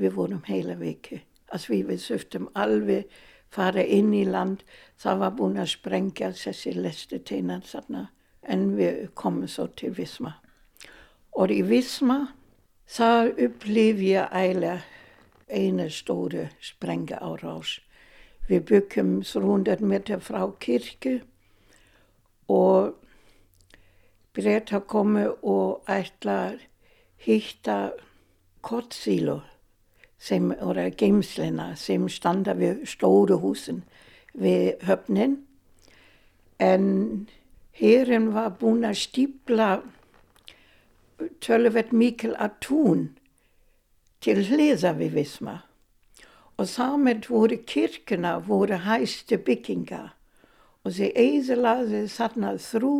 Við 0.00 0.16
vorum 0.16 0.42
heila 0.48 0.78
viki. 0.80 1.20
Að 1.52 1.68
við 1.68 1.84
við 1.90 2.00
söftum 2.06 2.48
alveg 2.56 3.10
fara 3.52 3.84
inn 3.84 4.12
í 4.16 4.24
land. 4.24 4.62
Það 4.96 5.18
var 5.24 5.34
búin 5.36 5.60
að 5.60 5.74
sprengja 5.74 6.32
þessi 6.32 6.72
lestu 6.78 7.20
teinar 7.20 7.66
þarna. 7.66 8.06
En 8.42 8.72
við 8.78 9.10
komum 9.14 9.48
svo 9.48 9.68
til 9.76 9.92
Visma. 9.94 10.38
Og 11.36 11.52
í 11.52 11.60
Visma 11.66 12.32
þar 12.88 13.34
upplif 13.46 14.00
ég 14.02 14.32
eiginlega 14.32 14.80
eina 15.52 15.88
stóru 15.92 16.48
sprengja 16.64 17.20
á 17.20 17.30
rás. 17.36 17.78
Við 18.48 18.64
byggum 18.70 19.12
300 19.22 19.84
meter 19.86 20.20
frá 20.24 20.42
kirkju 20.60 21.20
og 22.50 22.96
breyta 24.32 24.80
komu 24.80 25.26
og 25.42 25.84
ætla 25.88 26.58
hitta 27.16 27.92
kortsílu 28.62 29.40
sem 30.18 30.52
voru 30.60 30.90
geimslina 30.96 31.72
sem 31.76 32.08
standa 32.08 32.54
við 32.54 32.84
stóru 32.86 33.38
húsin 33.42 33.82
við 34.38 34.78
höfnin. 34.86 35.40
En 36.58 37.28
hérin 37.76 38.30
var 38.34 38.54
búin 38.60 38.86
að 38.86 39.00
stípla 39.02 39.82
töluvert 41.42 41.92
mikil 41.92 42.32
að 42.38 42.56
tún 42.62 43.04
til 44.22 44.38
hliða 44.46 44.94
við 44.98 45.18
Visma. 45.18 45.58
Og 46.58 46.68
samt 46.68 47.28
voru 47.30 47.58
kirkuna 47.66 48.38
voru 48.46 48.78
hæstu 48.86 49.38
bygginga 49.42 50.12
og 50.84 50.94
þeir 50.94 51.18
eðlaði 51.18 52.06
þarna 52.10 52.56
þrú 52.62 52.94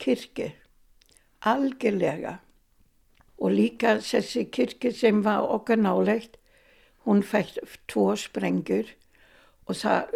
kirkir, 0.00 0.54
algjörlega. 1.44 2.38
Og 3.38 3.52
líka 3.52 3.98
þessi 4.00 4.46
kirkir 4.54 4.94
sem 4.96 5.22
var 5.24 5.44
okkar 5.50 5.80
nálegt, 5.80 6.38
hún 7.04 7.22
fætt 7.22 7.58
tvo 7.90 8.14
sprengur 8.16 8.94
og 9.68 9.76
það 9.80 10.14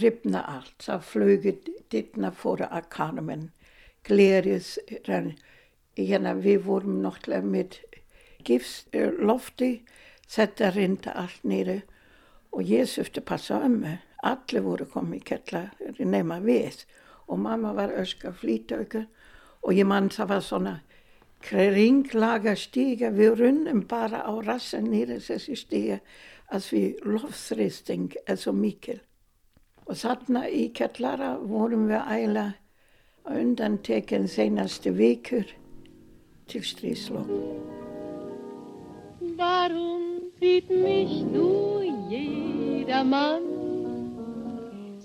ripna 0.00 0.42
allt, 0.48 0.78
það 0.82 1.04
flögur 1.10 1.58
dittna 1.92 2.30
fóra 2.32 2.70
að 2.72 2.88
karmen, 2.90 3.50
glerið, 4.06 4.70
hérna 5.96 6.34
við 6.38 6.64
vorum 6.66 7.02
náttúrulega 7.04 7.50
með 7.52 7.78
gifslofti, 8.46 9.70
þetta 10.30 10.72
rinda 10.74 11.14
allt 11.18 11.44
nýri 11.44 11.80
og 12.52 12.64
ég 12.64 12.88
að 13.20 13.24
passa 13.28 13.60
um 13.66 13.80
mig. 13.82 14.02
Allir 14.26 14.64
voru 14.64 14.86
komið 14.90 15.20
í 15.20 15.24
kettla 15.28 15.60
nema 16.00 16.40
við 16.42 16.86
og 17.28 17.38
mamma 17.38 17.74
var 17.76 17.92
öska 18.00 18.32
flýtauka 18.32 19.04
og 19.04 19.04
ég 19.04 19.25
mann 19.84 20.10
það 20.10 20.28
var 20.28 20.40
svona 20.40 20.74
kringlaga 21.46 22.56
stíga, 22.56 23.10
við 23.10 23.40
runnum 23.40 23.82
bara 23.88 24.24
á 24.26 24.32
rassan 24.42 24.90
nýra 24.90 25.18
þessi 25.20 25.56
stíga 25.56 26.00
að 26.50 26.68
við 26.72 27.04
lofþristing 27.04 28.16
er 28.26 28.36
svo 28.36 28.52
mikil. 28.52 29.00
Og 29.86 29.96
þarna 29.96 30.48
í 30.50 30.68
kettlara 30.74 31.36
vorum 31.38 31.86
við 31.90 32.02
æla 32.10 32.46
undantekinn 33.26 34.28
senaste 34.28 34.90
vikur 34.94 35.46
til 36.46 36.62
stríslokk. 36.62 37.30
Warum 39.36 40.32
sieht 40.38 40.70
mich 40.70 41.22
nur 41.32 41.82
jedermann 42.10 43.56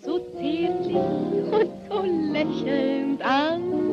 so 0.03 0.19
zärtlich 0.19 0.95
und 1.51 1.71
so 1.89 2.01
lächelnd 2.03 3.21
an, 3.21 3.90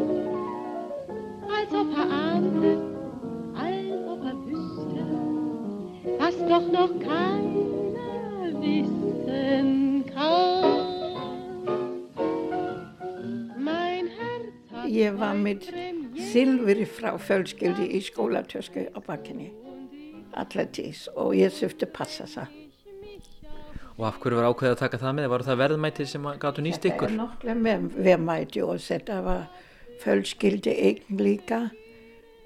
als 1.58 1.72
ob 1.80 1.90
er 2.02 2.10
ahnte, 2.18 2.72
als 3.54 4.02
ob 4.12 4.24
er 4.30 4.36
wüsste, 4.46 5.04
was 6.18 6.36
doch 6.50 6.66
noch 6.72 6.92
keiner 7.00 8.60
wissen 8.62 10.04
kann. 10.14 10.86
Mein 13.56 14.06
Herz 14.18 14.52
hat 14.72 14.86
Ég 14.90 15.18
var 15.18 15.34
með 15.36 15.66
silfri 16.30 16.86
frá 16.88 17.12
fjölskyldi 17.20 17.90
í 17.98 18.00
skólatösku 18.06 18.86
á 18.94 18.98
bakkinni. 19.06 19.50
Allatís 20.38 21.06
og 21.18 21.34
ég 21.34 21.50
þurfti 21.56 21.86
að 21.88 21.92
passa 21.96 22.24
það. 22.30 22.54
Og 23.98 24.04
af 24.06 24.18
hverju 24.22 24.36
var 24.38 24.46
ákveðið 24.52 24.72
að 24.76 24.82
taka 24.84 24.98
það 25.02 25.14
með? 25.18 25.24
Var 25.32 25.42
það 25.48 25.56
verðmætið 25.64 26.06
sem 26.12 26.26
gáttu 26.38 26.62
nýst 26.62 26.84
Þetta 26.84 26.92
ykkur? 26.94 27.08
er 27.10 27.16
náttúrulega 27.18 27.62
með 27.64 27.86
verðmæti 28.06 28.60
og 28.62 28.76
þetta 28.84 29.16
var 29.26 29.40
fjölskyldi 30.02 30.74
eigin 30.74 31.22
líka. 31.22 31.60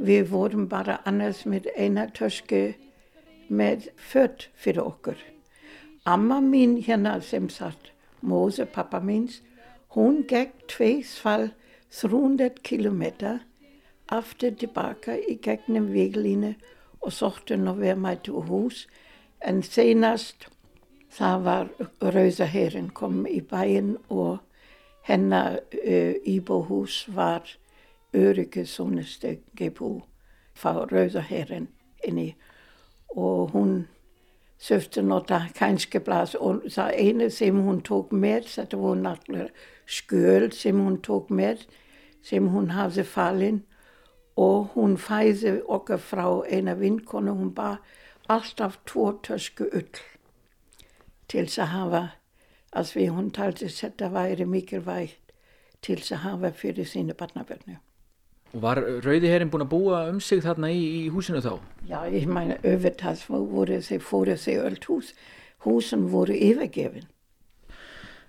Við 0.02 0.30
vorum 0.32 0.68
bara 0.68 1.00
annars 1.06 1.44
með 1.46 1.68
eina 1.76 2.08
tösku 2.10 2.72
með 3.48 3.90
fött 3.96 4.48
fyrir 4.56 4.82
okkur. 4.86 5.18
Amma 6.04 6.40
mín 6.40 6.80
hérna 6.82 7.20
sem 7.20 7.48
sagt, 7.48 7.92
Mose, 8.20 8.66
pappa 8.66 9.00
míns, 9.00 9.40
hún 9.94 10.22
gekk 10.26 10.66
tveisfall 10.70 11.50
300 11.90 12.62
kilometer 12.62 13.42
aftur 14.12 14.54
tilbaka 14.58 15.16
í 15.16 15.36
gegnum 15.42 15.90
veglínu 15.92 16.54
og 17.02 17.12
sótti 17.12 17.58
nú 17.58 17.74
verðmæti 17.78 18.32
úr 18.32 18.48
hús. 18.48 18.86
En 19.40 19.62
senast 19.62 20.48
það 21.12 21.44
var 21.46 21.70
Rauða 22.00 22.48
Herin 22.48 22.90
kom 22.94 23.26
í 23.26 23.40
bæinn 23.42 23.96
og 24.08 24.40
hennar 25.08 25.60
uh, 25.60 26.14
íbúhús 26.24 27.06
var 27.14 27.58
öryggisónustu 28.12 29.38
gebú 29.56 30.02
frá 30.54 30.84
Rauða 30.90 31.20
Herin 31.20 31.68
inni 32.04 32.34
og 33.16 33.52
hún 33.52 33.88
söfti 34.62 35.02
nota 35.02 35.46
kannski 35.58 35.98
blas 35.98 36.34
og 36.34 36.62
það 36.70 36.98
einu 36.98 37.30
sem 37.30 37.56
hún 37.66 37.80
tók 37.82 38.12
með 38.12 38.46
þetta 38.54 38.78
voru 38.78 39.00
náttúrulega 39.00 39.50
skjöl 39.86 40.52
sem 40.54 40.78
hún 40.78 41.00
tók 41.02 41.30
með 41.30 41.66
sem 42.22 42.48
hún 42.48 42.70
hafði 42.76 43.04
falin. 43.04 43.62
Og 44.36 44.72
hún 44.74 44.96
fæði 44.96 45.58
okkar 45.68 46.00
frá 46.00 46.24
eina 46.48 46.72
vinkonu, 46.78 47.34
hún 47.36 47.50
bara 47.52 47.82
alltaf 48.32 48.78
tvo 48.88 49.10
tösku 49.20 49.66
ull 49.68 49.98
til 51.28 51.44
þess 51.44 51.58
að 51.60 51.72
hafa, 51.72 52.02
að 52.72 52.92
við 52.96 53.14
hún 53.16 53.30
taldi 53.34 53.68
þetta 53.68 54.10
væri 54.12 54.46
mikilvægt 54.48 55.32
til 55.82 55.98
að 55.98 56.22
hafa 56.24 56.52
fyrir 56.56 56.88
sínu 56.88 57.16
barnabörnu. 57.18 57.78
Og 58.52 58.60
var 58.62 58.80
Rauði 59.04 59.30
herrin 59.32 59.50
búin 59.52 59.64
að 59.64 59.72
búa 59.72 60.02
um 60.10 60.20
sig 60.20 60.42
þarna 60.44 60.68
í, 60.72 60.80
í 61.04 61.08
húsinu 61.12 61.40
þá? 61.40 61.56
Já, 61.88 62.00
ég 62.12 62.28
meine, 62.28 62.58
auðvitað 62.60 63.24
fóru 63.24 64.36
þeir 64.36 64.66
öll 64.66 64.78
hús, 64.88 65.14
húsin 65.64 66.08
voru 66.12 66.36
yfirgefin. 66.36 67.08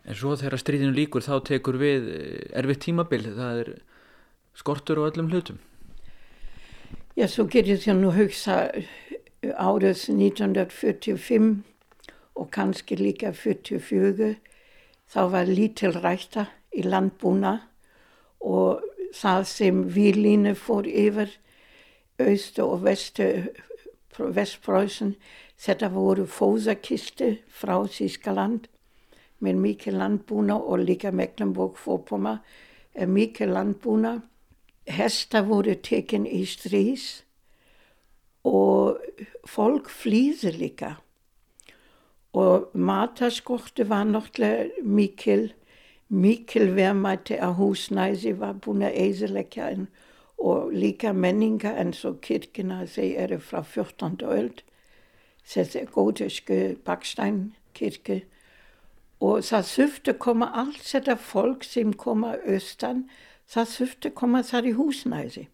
En 0.04 0.16
svo 0.20 0.36
þegar 0.40 0.60
stríðinu 0.60 0.96
líkur 0.96 1.24
þá 1.24 1.36
tekur 1.48 1.78
við 1.80 2.08
eh, 2.12 2.40
erfitt 2.60 2.84
tímabil, 2.88 3.22
það 3.36 3.60
er 3.64 3.70
skortur 4.56 5.00
á 5.00 5.08
öllum 5.08 5.30
hlutum. 5.32 5.60
Ja, 7.16 7.28
så 7.28 7.46
getur 7.46 7.80
þér 7.80 8.00
nú 8.00 8.12
hugsa 8.16 8.58
árið 9.44 10.08
1945 10.16 11.62
og 12.36 12.50
kannski 12.52 12.98
líka 12.98 13.32
44 13.32 14.36
þá 15.14 15.22
var 15.32 15.50
lítil 15.50 15.94
rækta 16.02 16.48
í 16.74 16.84
landbúna 16.86 17.60
og 18.42 18.84
það 19.14 19.46
sem 19.50 19.84
výlínu 19.94 20.56
fór 20.58 20.88
yfir 20.90 21.38
austu 22.20 22.66
og 22.66 22.84
vestu 22.88 23.30
vestpröysen 24.18 25.16
þetta 25.58 25.90
voru 25.94 26.26
fóðakistu 26.30 27.38
frá 27.50 27.76
Þískaland 27.90 28.68
með 29.44 29.60
mikið 29.64 29.98
landbúna 30.00 30.58
og 30.58 30.86
líka 30.88 31.12
Mecklenburg 31.12 31.78
fópoma 31.80 32.38
er 32.94 33.10
mikið 33.10 33.54
landbúna. 33.58 34.14
Hesta 34.88 35.44
voru 35.48 35.76
tekin 35.80 36.26
í 36.28 36.44
strís 36.48 37.24
og 38.44 39.00
fólk 39.48 39.88
flýði 39.92 40.52
líka 40.58 40.98
og 42.34 42.72
mataskorti 42.74 43.86
var 43.90 44.08
náttúrulega 44.10 44.84
mikil 44.84 45.52
mikil 46.14 46.74
verðmæti 46.76 47.38
að 47.42 47.56
húsnæði 47.58 48.34
var 48.38 48.58
búin 48.62 48.86
að 48.86 48.98
eðilegja 49.02 49.70
og 50.38 50.74
líka 50.76 51.14
menninga 51.14 51.74
eins 51.80 52.04
og 52.06 52.20
kirkina 52.22 52.84
þeir 52.86 53.16
eru 53.26 53.40
frá 53.40 53.64
14. 53.64 54.22
öld. 54.28 54.62
Þessi 55.44 55.86
góðisku 55.92 56.60
baksteinkirke 56.86 58.22
og 59.20 59.42
það 59.44 59.70
þurfti 59.72 60.14
koma 60.20 60.52
allt 60.54 60.84
þetta 60.86 61.18
fólk 61.20 61.66
sem 61.68 61.94
koma 61.94 62.36
austan 62.46 63.08
það 63.50 63.74
þurfti 63.78 64.14
koma 64.14 64.44
þar 64.44 64.70
í 64.70 64.78
húsnæði. 64.78 65.48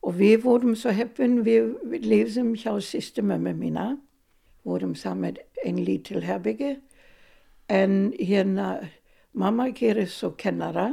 Og 0.00 0.16
við 0.16 0.44
vorum 0.44 0.76
svo 0.76 0.92
heppin 0.96 1.42
við, 1.44 1.74
við 1.84 2.06
lifðum 2.12 2.54
hjá 2.56 2.72
sýstu 2.80 3.24
mömmu 3.24 3.56
mína 3.56 3.88
vorum 4.70 4.94
saman 4.94 5.38
ein 5.64 5.82
lítil 5.84 6.24
herbygge 6.24 6.78
en 7.68 8.12
hérna 8.18 8.70
mamma 9.32 9.68
gerir 9.74 10.08
svo 10.10 10.32
kennara 10.38 10.92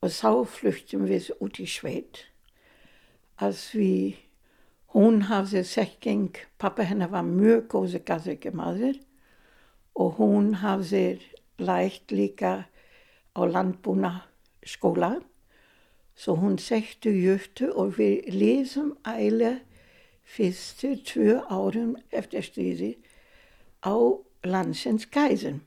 og 0.00 0.10
þá 0.16 0.32
fluttum 0.48 1.06
við 1.08 1.30
út 1.40 1.60
í 1.60 1.68
Sveit 1.68 2.24
að 3.40 3.60
við 3.76 4.18
hún 4.94 5.22
hafði 5.28 5.62
þekking 5.70 6.40
pappa 6.60 6.84
hennar 6.88 7.12
var 7.12 7.26
mjög 7.28 7.68
góði 7.72 8.00
gaðrygge 8.04 8.52
maður 8.56 8.98
og 10.00 10.16
hún 10.18 10.54
hafði 10.64 11.20
lægt 11.60 12.12
líka 12.12 12.52
á 13.36 13.40
landbúna 13.46 14.12
skóla 14.66 15.18
så 16.16 16.36
hún 16.36 16.58
sekti 16.60 17.12
jöftu 17.22 17.70
og 17.72 17.96
við 18.00 18.28
lesum 18.34 18.92
æle 19.06 19.60
fyrstu 20.30 20.94
tvö 21.06 21.40
árum 21.50 21.96
eftir 22.14 22.44
stríði 22.46 22.90
á 23.82 23.94
landsins 24.46 25.08
gæðin. 25.10 25.62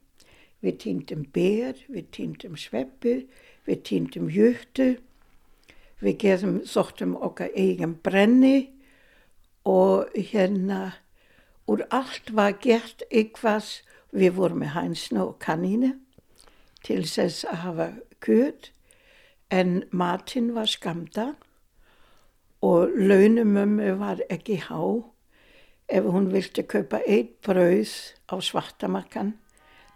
Við 0.63 0.77
týndum 0.79 1.25
ber, 1.35 1.75
við 1.91 2.05
týndum 2.15 2.55
sveppu, 2.55 3.25
við 3.67 3.81
týndum 3.89 4.29
jöftu, 4.31 4.93
við 5.99 6.19
gerðum, 6.23 6.61
sóttum 6.67 7.17
okkar 7.19 7.51
eigin 7.55 7.97
brenni 8.03 8.69
og 9.67 10.11
hérna 10.15 10.93
og 11.67 11.83
allt 11.91 12.31
var 12.35 12.55
gert 12.63 13.03
eitthvað, 13.11 13.81
við 14.11 14.35
vorum 14.37 14.63
með 14.63 14.75
hænsna 14.75 15.23
og 15.25 15.37
kanine 15.43 15.95
til 16.83 17.01
þess 17.07 17.47
að 17.49 17.61
hafa 17.63 17.87
kjöt 18.23 18.69
en 19.51 19.83
matinn 19.91 20.51
var 20.55 20.69
skamda 20.69 21.33
Og 22.63 22.93
launumömmu 22.95 23.97
var 23.99 24.21
ekki 24.31 24.61
há. 24.69 24.79
Ef 25.91 26.05
hún 26.07 26.29
vildi 26.31 26.63
kaupa 26.63 27.01
eitt 27.03 27.35
brauð 27.43 27.91
á 28.31 28.35
svartamakkan, 28.39 29.33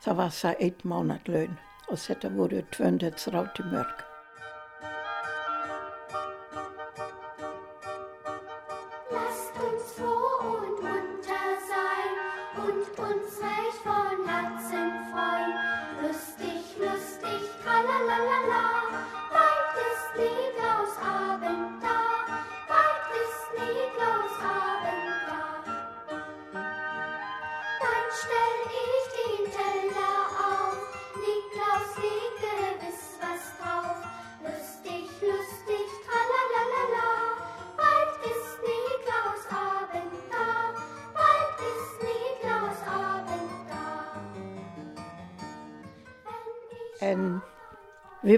það 0.03 0.19
var 0.19 0.35
það 0.35 0.65
eitt 0.65 0.83
mánadlaun 0.83 1.55
og 1.87 2.03
þetta 2.03 2.33
voru 2.35 2.61
230 2.75 3.71
mörg. 3.71 4.16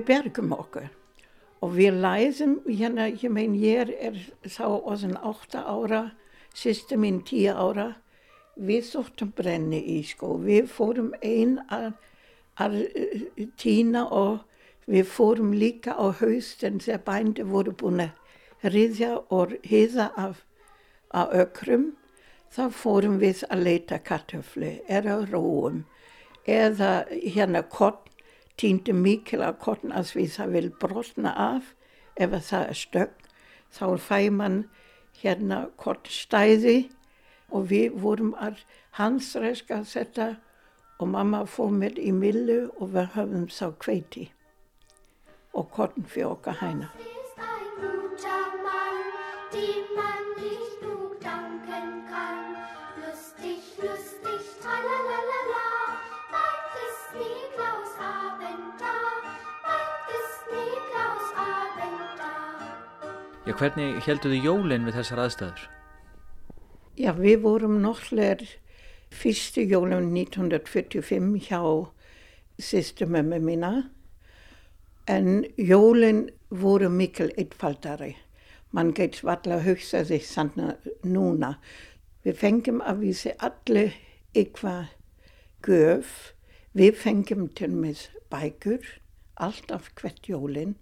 Bergum 0.09 0.53
okkur. 0.57 0.89
Og 1.61 1.73
við 1.75 1.99
læsum, 2.03 2.59
hérna, 2.65 3.09
ég 3.11 3.31
mein, 3.35 3.55
ég 3.59 3.91
er 3.99 4.19
þá 4.47 4.65
orðin 4.69 5.17
8 5.17 5.59
ára, 5.59 6.03
sýstu 6.55 6.97
mín 6.97 7.19
10 7.27 7.51
ára, 7.59 7.87
við 8.55 8.85
sóttum 8.87 9.31
brenni 9.35 9.79
í 9.95 9.99
sko, 10.07 10.37
við 10.43 10.69
fórum 10.71 11.11
ein 11.23 11.59
að, 11.71 11.91
að 12.59 12.77
eh, 12.87 13.47
tína 13.59 14.05
og 14.07 14.45
við 14.89 15.07
fórum 15.11 15.53
líka 15.53 15.95
á 15.95 16.11
haustin 16.19 16.79
þegar 16.83 17.05
bændi 17.05 17.45
voru 17.47 17.75
búin 17.77 18.03
að 18.07 18.73
riðja 18.73 19.13
og 19.31 19.55
hiða 19.63 20.09
af, 20.17 20.43
af 21.15 21.31
ökrum, 21.43 21.91
þá 22.51 22.63
fórum 22.73 23.19
við 23.21 23.45
að 23.51 23.65
leita 23.67 23.99
kartöflu 24.03 24.79
eða 24.89 25.21
róum 25.29 25.83
eða 26.49 27.05
hérna 27.11 27.61
kott 27.69 28.08
týndi 28.59 28.93
mikil 28.93 29.41
að 29.45 29.67
að 29.95 30.11
því 30.11 30.25
það 30.35 30.53
vil 30.55 30.69
brotna 30.81 31.33
af 31.35 31.73
ef 32.15 32.33
að 32.33 32.45
það 32.51 32.67
er 32.67 32.79
stögg 32.83 33.27
þá 33.71 33.85
fæ 33.97 34.19
mann 34.31 34.59
hérna 35.21 35.59
kottstæði 35.77 36.89
og 37.49 37.69
við 37.71 37.95
vorum 38.03 38.33
að 38.39 38.63
hansreska 38.99 39.83
þetta 39.83 40.35
og 40.99 41.07
mamma 41.07 41.45
fór 41.47 41.71
með 41.71 42.01
í 42.03 42.11
millu 42.11 42.59
og 42.77 42.91
við 42.95 43.13
höfum 43.15 43.47
sá 43.49 43.69
kveiti 43.85 44.29
og 45.53 45.71
kottn 45.75 46.05
fyrir 46.05 46.35
okkar 46.35 46.59
hæna. 46.59 47.08
Já, 63.49 63.55
hvernig 63.57 64.03
heldur 64.05 64.29
þið 64.29 64.43
jólinn 64.45 64.83
við 64.85 64.95
þessar 64.99 65.19
aðstæður? 65.23 65.61
Ja, 67.01 67.11
við 67.17 67.39
vorum 67.41 67.79
náttúrulega 67.81 68.45
fyrstu 69.09 69.63
jólum 69.65 70.11
1945 70.13 71.31
hjá 71.47 71.63
systemömmu 72.61 73.39
mína 73.41 73.71
en 75.09 75.47
jólin 75.57 76.19
voru 76.53 76.91
mikil 76.93 77.31
einfaldari. 77.41 78.11
Man 78.69 78.91
geit 78.93 79.17
varla 79.25 79.57
hugsa 79.65 80.03
sig 80.05 80.21
sanna 80.29 80.75
núna. 81.01 81.55
Við 82.21 82.37
fengum 82.43 82.83
að 82.85 83.01
vísi 83.07 83.33
allir 83.39 83.95
eitthvað 84.35 84.93
göf. 85.65 86.35
Við 86.77 87.01
fengum 87.01 87.49
til 87.57 87.73
með 87.73 88.05
bækur, 88.29 88.85
alltaf 89.41 89.89
hvert 89.97 90.29
jólin 90.29 90.77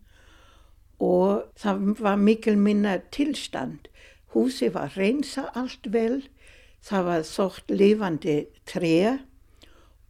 og 1.00 1.46
það 1.60 2.02
var 2.02 2.18
mikil 2.18 2.58
minna 2.58 2.98
tilstand. 3.12 3.88
Húsi 4.34 4.70
var 4.74 4.94
reynsa 4.98 5.48
allt 5.56 5.92
vel, 5.94 6.24
það 6.82 7.04
var 7.10 7.24
sort 7.28 7.72
lifandi 7.72 8.46
tre 8.66 9.20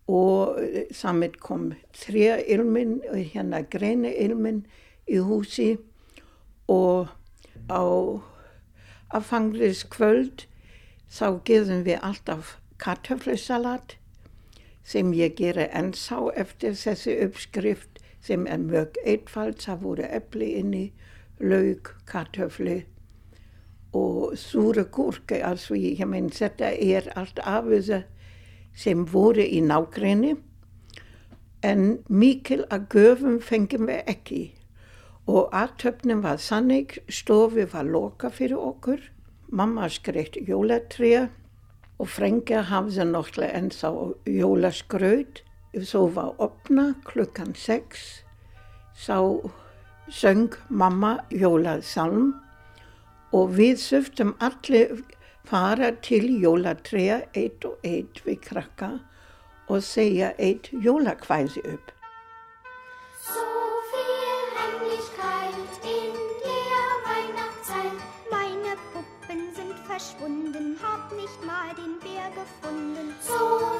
og 0.08 0.60
eh, 0.64 0.88
samt 0.96 1.40
kom 1.44 1.74
treilmin 1.94 3.02
og 3.12 3.20
hérna 3.34 3.62
greini 3.68 4.14
ilmin 4.24 4.66
í 5.08 5.20
húsi 5.20 5.76
og 6.72 7.12
á 7.68 7.84
aðfangriðskvöld 9.16 10.48
þá 11.12 11.28
gerðum 11.48 11.84
við 11.88 12.04
alltaf 12.04 12.58
kartöflusalat 12.80 13.98
sem 14.88 15.12
ég 15.16 15.36
gera 15.40 15.68
ensá 15.76 16.20
eftir 16.36 16.76
þessi 16.80 17.18
uppskrift 17.26 17.97
sem 18.28 18.46
er 18.48 18.60
mjög 18.60 19.00
einfalt, 19.06 19.64
það 19.64 19.84
voru 19.86 20.08
epli 20.20 20.52
inni, 20.60 20.86
lauk, 21.40 21.96
kartöflu 22.10 22.82
og 23.96 24.36
súra 24.38 24.84
gúrka, 24.84 25.40
altså 25.42 25.78
ég 25.80 26.04
menn 26.06 26.30
þetta 26.34 26.74
er 26.76 27.08
allt 27.16 27.40
af 27.40 27.70
þessu 27.72 28.02
sem 28.78 29.06
voru 29.10 29.42
í 29.42 29.62
nágrinni 29.64 30.36
en 31.66 31.98
mikil 32.08 32.66
að 32.70 32.88
göfum 32.94 33.40
fengum 33.42 33.88
við 33.90 34.04
ekki. 34.12 34.44
Og 35.28 35.50
aðtöfnum 35.56 36.22
var 36.24 36.38
sannig, 36.40 37.00
stofi 37.10 37.66
var 37.72 37.88
loka 37.88 38.30
fyrir 38.32 38.62
okkur, 38.62 39.02
mamma 39.52 39.90
skreitt 39.92 40.38
jólatrija 40.48 41.28
og 41.98 42.12
Frenke 42.14 42.62
hafði 42.70 43.08
náttúrulega 43.10 43.58
ennþá 43.58 43.92
jólaskraut, 44.30 45.42
svo 45.84 46.08
var 46.16 46.36
opna 46.42 46.94
klukkan 47.06 47.54
sex, 47.56 48.24
þá 48.96 49.52
söng 50.10 50.56
mamma 50.70 51.18
jólasalm 51.30 52.34
og 53.36 53.52
við 53.58 53.76
söftum 53.82 54.34
allir 54.40 55.04
fara 55.48 55.92
til 56.04 56.30
jólatræja 56.42 57.22
eitt 57.36 57.66
og 57.68 57.78
eitt 57.84 58.24
við 58.26 58.40
krakka 58.48 58.92
og 59.68 59.84
segja 59.84 60.32
eitt 60.40 60.72
jólakvæði 60.72 61.64
upp. 61.74 61.92
Verschwunden, 70.08 70.78
hab 70.82 71.12
nicht 71.12 71.46
mal 71.46 71.74
den 71.76 72.00
Bär 72.00 72.30
gefunden. 72.32 73.14
So 73.22 73.34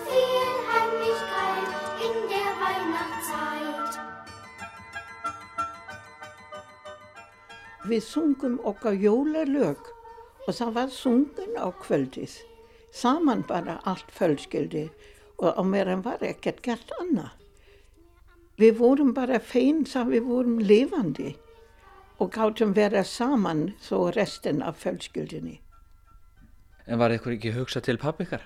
viel 0.08 0.50
Heimlichkeit 0.72 1.70
in 2.08 2.18
der 2.32 2.52
Weihnachtszeit. 2.64 4.00
Við 7.88 8.04
sungum 8.04 8.60
okkar 8.64 8.94
jólalög 8.94 9.80
og 10.48 10.54
það 10.54 10.74
var 10.76 10.90
sungun 10.92 11.56
á 11.56 11.72
kvöldis. 11.72 12.42
Saman 12.92 13.46
bara 13.48 13.80
allt 13.84 14.12
fjölskyldi 14.12 14.90
og 15.38 15.56
á 15.56 15.62
meðan 15.64 16.04
var 16.04 16.24
ekkert 16.24 16.62
gert 16.64 16.92
annað. 17.00 17.32
Við 18.58 18.80
vorum 18.80 19.14
bara 19.14 19.40
fein 19.40 19.86
sem 19.86 20.10
við 20.10 20.28
vorum 20.28 20.60
lifandi 20.60 21.36
og 22.20 22.34
gáttum 22.34 22.74
vera 22.76 23.04
saman 23.04 23.72
svo 23.80 24.10
restin 24.12 24.62
af 24.66 24.82
fjölskyldinni. 24.84 25.62
En 26.88 27.00
var 27.00 27.12
ykkur 27.12 27.36
ekki 27.36 27.52
hugsa 27.52 27.82
til 27.84 27.98
pappi 28.00 28.24
ykkar? 28.24 28.46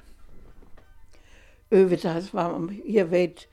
Auðvitað 1.72 2.32
var, 2.34 2.56
ég 2.90 3.12
veit, 3.12 3.44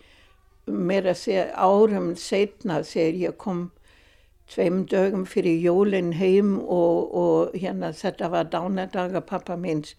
meira 0.67 1.13
að 1.13 1.21
segja 1.21 1.45
árum 1.55 2.15
setna 2.17 2.81
þegar 2.89 3.19
ég 3.21 3.37
kom 3.43 3.61
tveim 4.49 4.87
dögum 4.89 5.27
fyrir 5.29 5.61
jólinn 5.61 6.15
heim 6.17 6.57
og, 6.59 7.13
og 7.23 7.55
hérna 7.55 7.93
þetta 7.93 8.31
var 8.33 8.49
dánadaga 8.49 9.21
pappa 9.21 9.57
minns, 9.61 9.95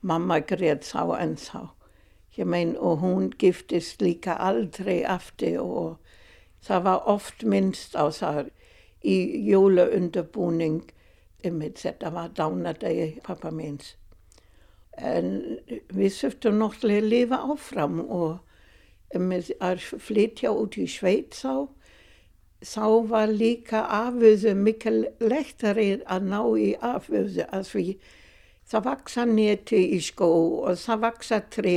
mamma 0.00 0.38
greið 0.40 0.86
sá 0.86 1.02
en 1.18 1.36
sá. 1.36 1.66
Ég 2.38 2.46
mein 2.46 2.76
og 2.78 3.02
hún 3.02 3.32
giftist 3.38 4.00
líka 4.00 4.38
aldrei 4.38 5.02
aftur 5.02 5.58
og 5.64 5.96
það 6.62 6.84
var 6.86 7.08
oft 7.10 7.42
minnst 7.42 7.98
á 7.98 8.06
það 8.14 8.52
í 9.02 9.16
jólaunderbúning, 9.50 10.84
einmitt 11.42 11.82
þetta 11.82 12.14
var 12.14 12.30
dánadagi 12.38 13.16
pappa 13.26 13.50
minns. 13.50 13.96
En 14.98 15.58
við 15.94 16.14
söftum 16.14 16.58
náttúrulega 16.60 17.04
að 17.04 17.10
lifa 17.12 17.42
áfram 17.54 18.00
og 18.04 18.40
einmitt 19.14 19.50
að 19.62 19.84
flytja 20.02 20.52
út 20.54 20.78
í 20.78 20.86
Sveitsá 20.90 21.54
þá 22.60 22.86
var 23.08 23.32
líka 23.32 23.82
afvöðu 23.88 24.54
mikil 24.58 24.98
lektari 25.20 25.90
að 26.04 26.26
ná 26.28 26.40
í 26.60 26.70
afvöðu 26.76 27.46
að 27.48 27.66
því 27.70 27.84
það 28.70 28.86
vaksa 28.86 29.24
neti 29.26 29.80
í 29.96 30.00
skó 30.04 30.28
og 30.66 30.78
það 30.78 31.04
vaksa 31.06 31.40
tre 31.56 31.76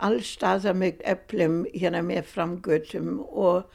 allstaðar 0.00 0.78
með 0.78 1.02
eplum 1.12 1.58
hérna 1.74 2.00
með 2.06 2.30
framgötum 2.30 3.18
og 3.20 3.66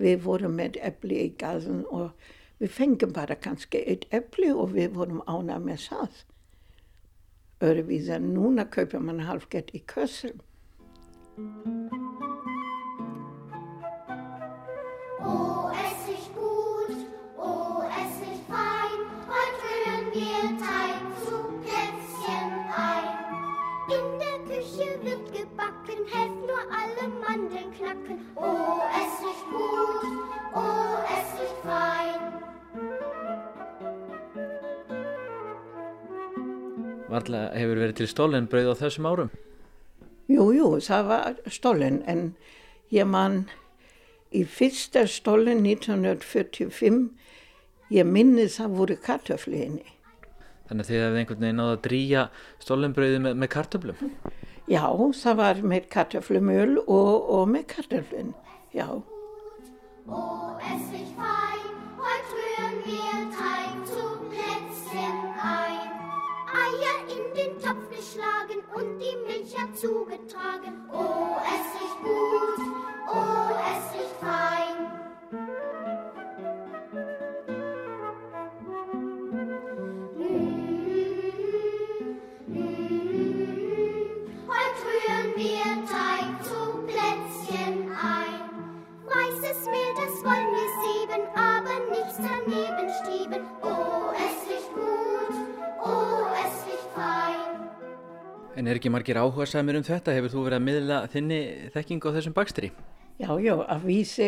við 0.00 0.20
vorum 0.26 0.58
með 0.58 0.80
epli 0.90 1.22
í 1.28 1.30
gazen 1.40 1.84
og 1.88 2.10
við 2.60 2.74
fengum 2.74 3.14
bara 3.16 3.38
kannski 3.40 3.80
eitt 3.86 4.04
epli 4.12 4.50
og 4.52 4.74
við 4.74 4.92
vorum 4.98 5.22
ána 5.26 5.56
með 5.62 5.86
það. 5.88 6.18
Öðruvísi 7.60 8.14
en 8.16 8.30
núna 8.32 8.64
kaupir 8.72 9.02
man 9.04 9.18
halvgett 9.28 9.68
í 9.76 9.82
kössum. 9.92 10.38
Oh, 15.20 15.68
es 15.76 16.06
riecht 16.08 16.32
gut, 16.38 17.02
oh, 17.36 17.84
es 17.84 18.16
riecht 18.24 18.48
fein. 18.48 19.04
Heute 19.28 19.68
rühren 19.74 20.08
wir 20.16 20.48
Teig 20.64 21.04
zu 21.26 21.36
Plätzchen 21.60 22.50
ein. 22.80 23.12
In 23.92 24.08
der 24.24 24.38
Küche 24.48 24.88
wird 25.04 25.28
gebacken, 25.36 26.00
helft 26.16 26.40
nur 26.48 26.64
alle 26.80 27.12
Mandeln 27.20 27.70
knacken. 27.76 28.24
Oh, 28.36 28.80
Varla 37.20 37.50
hefur 37.52 37.76
verið 37.82 37.98
til 37.98 38.08
stólinn 38.08 38.46
brauð 38.48 38.70
á 38.72 38.80
þessum 38.80 39.08
árum? 39.10 39.30
Jú, 40.30 40.46
jú, 40.56 40.68
það 40.80 41.08
var 41.10 41.40
stollen 41.52 41.98
en 42.08 42.22
ég 42.94 43.08
man 43.08 43.42
í 44.32 44.46
fyrsta 44.48 45.02
stollen 45.10 45.60
1945 45.66 47.10
ég 47.92 48.08
minni 48.08 48.46
það 48.48 48.78
voru 48.78 48.96
kartöflinni. 49.04 49.84
Þannig 50.70 50.86
að 50.86 50.92
þið 50.92 51.04
hefði 51.04 51.20
einhvern 51.20 51.44
veginn 51.44 51.60
náða 51.60 51.76
að 51.76 51.84
drýja 51.88 52.24
stólinnbrauði 52.62 53.22
með, 53.26 53.38
með 53.42 53.52
kartöflum. 53.56 54.02
Já, 54.70 54.84
það 55.20 55.40
var 55.42 55.62
með 55.74 55.90
kartöflumöl 55.92 56.78
og, 56.86 57.14
og 57.36 57.48
með 57.50 57.66
kartöflin, 57.74 58.32
já. 58.72 58.86
zugetragen. 69.80 70.74
Oh, 70.92 71.36
es 71.40 71.79
En 98.60 98.66
er 98.68 98.76
ekki 98.76 98.90
margir 98.92 99.16
áhuga 99.16 99.46
samir 99.48 99.78
um 99.78 99.84
þetta? 99.86 100.12
Hefur 100.12 100.32
þú 100.34 100.40
verið 100.44 100.58
að 100.58 100.64
miðla 100.66 100.96
þinni 101.08 101.36
þekking 101.72 102.02
á 102.04 102.08
þessum 102.12 102.34
bakstri? 102.36 102.68
Já, 103.16 103.30
já, 103.40 103.54
að 103.56 103.86
vísi 103.88 104.26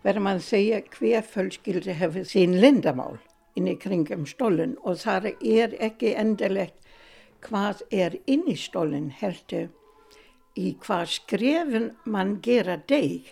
verður 0.00 0.24
mann 0.24 0.40
segja 0.40 0.78
hver 0.94 1.26
fjölskyldi 1.28 1.96
hefur 1.98 2.24
sín 2.30 2.54
lindamál 2.62 3.18
inn 3.60 3.68
í 3.68 3.74
kringum 3.76 4.24
stólinn 4.30 4.78
og 4.88 4.96
það 5.02 5.34
er 5.44 5.76
ekki 5.84 6.14
endilegt 6.16 6.88
hvað 7.44 7.82
er 7.92 8.16
inn 8.24 8.46
í 8.48 8.56
stólinn 8.56 9.10
heldur 9.20 9.68
í 10.56 10.72
hvað 10.86 11.12
skrefin 11.18 11.90
mann 12.08 12.38
gera 12.40 12.78
deg 12.88 13.28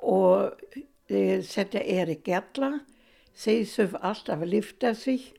og 0.00 0.56
e, 0.72 1.42
þetta 1.44 1.84
er 1.84 2.14
í 2.14 2.16
gætla, 2.24 2.78
þeir 3.36 3.68
þurf 3.74 4.00
alltaf 4.00 4.40
að 4.40 4.52
lyfta 4.56 4.96
sig, 4.96 5.34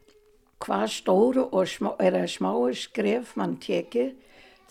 hvað 0.61 0.85
stóru 0.93 1.47
og 1.49 1.67
smá, 1.67 1.93
er 1.99 2.27
smáu 2.29 2.69
skref 2.77 3.35
mann 3.39 3.57
tekið, 3.61 4.13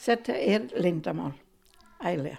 þetta 0.00 0.36
er 0.38 0.70
lindamál, 0.78 1.34
ælega. 2.04 2.38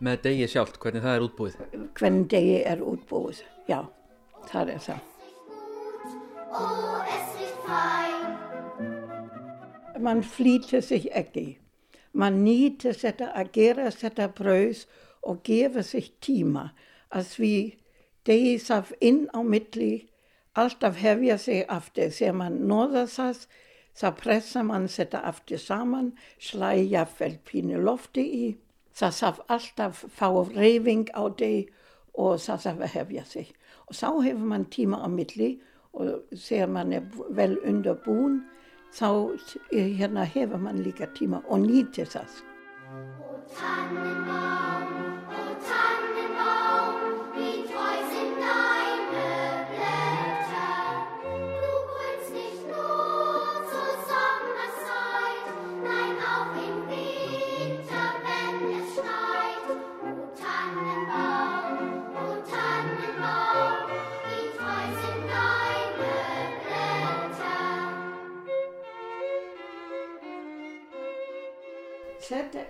Með 0.00 0.22
degi 0.24 0.48
sjálft, 0.48 0.78
hvernig 0.80 1.02
það 1.04 1.16
er 1.16 1.24
útbúið? 1.26 1.54
hvernig 1.98 2.28
degi 2.32 2.58
er 2.64 2.82
útbúið. 2.84 3.42
Já, 3.68 3.80
það 4.48 4.74
er 4.74 4.84
það. 4.88 5.00
Man 10.00 10.22
flýtir 10.24 10.80
sig 10.82 11.08
ekki. 11.12 11.58
Man 12.12 12.40
nýtir 12.44 12.96
þetta 12.96 13.30
að 13.36 13.52
gera 13.54 13.90
þetta 13.92 14.30
brauð 14.34 14.86
og 15.22 15.42
gefa 15.44 15.82
sig 15.84 16.10
tíma 16.24 16.70
að 17.12 17.28
því 17.34 17.54
degi 18.26 18.56
þarf 18.64 18.92
inn 19.00 19.26
á 19.36 19.40
milli 19.44 20.09
alltaf 20.54 20.96
hefja 20.96 21.38
sig 21.38 21.64
aftur. 21.68 22.10
Þegar 22.10 22.36
man 22.40 22.58
nóða 22.70 23.06
það, 23.10 23.44
þá 24.00 24.08
pressa 24.18 24.62
man 24.66 24.88
þetta 24.88 25.22
aftur 25.30 25.62
saman, 25.62 26.12
slæja 26.38 27.06
vel 27.18 27.36
pínu 27.46 27.80
lofti 27.84 28.26
í. 28.26 28.46
Það 28.96 29.16
þarf 29.20 29.40
alltaf 29.48 30.04
fá 30.12 30.28
reyfing 30.54 31.08
á 31.14 31.22
deg 31.38 31.70
og 32.14 32.40
það 32.42 32.64
þarf 32.66 32.86
að 32.86 32.94
hefja 32.98 33.24
sig. 33.24 33.52
Og 33.88 33.96
þá 33.96 34.08
hefur 34.26 34.46
man 34.52 34.70
tíma 34.70 35.02
á 35.02 35.08
milli 35.08 35.50
og 35.92 36.22
þegar 36.34 36.70
man 36.70 36.92
er 36.94 37.06
vel 37.34 37.56
undirbúin, 37.66 38.40
þá 38.94 39.08
eh, 39.72 39.90
hérna 39.98 40.26
hefur 40.26 40.62
man 40.62 40.82
líka 40.82 41.10
tíma 41.18 41.42
og 41.48 41.66
nýtir 41.66 42.10
það. 42.10 42.42
O 42.90 43.42
Tannenbaum, 43.54 44.46
o 44.46 44.49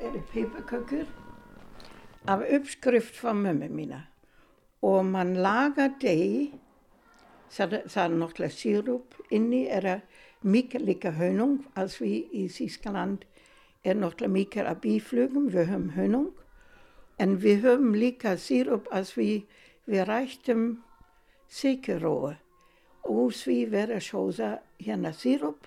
eru 0.00 0.20
pipakökur 0.32 1.06
af 2.26 2.40
uppskrift 2.56 3.14
frá 3.16 3.32
mömmu 3.32 3.68
mína. 3.68 4.00
Og 4.82 5.04
man 5.04 5.34
lagar 5.36 5.92
deg, 6.00 6.52
það, 7.50 7.82
það 7.88 8.04
er 8.04 8.16
náttúrulega 8.16 8.54
sírup 8.54 9.16
inni, 9.30 9.66
er 9.68 10.00
mikið 10.42 10.86
líka 10.88 11.12
hönung, 11.12 11.64
als 11.76 11.98
við 12.00 12.32
í 12.32 12.46
Þískaland 12.48 13.26
er 13.84 13.96
náttúrulega 13.96 14.32
mikið 14.32 14.70
af 14.70 14.80
bíflugum, 14.80 15.50
við 15.52 15.68
höfum 15.72 15.90
hönung, 15.96 16.30
en 17.18 17.36
við 17.36 17.66
höfum 17.66 17.94
líka 17.94 18.36
sírup, 18.36 18.88
als 18.92 19.12
við, 19.18 19.44
við 19.84 20.06
rættum 20.08 20.64
sikirói 21.50 22.38
og 23.04 23.32
því 23.34 23.58
verður 23.72 24.04
sjóða 24.04 24.50
hérna 24.80 25.12
sírup 25.16 25.66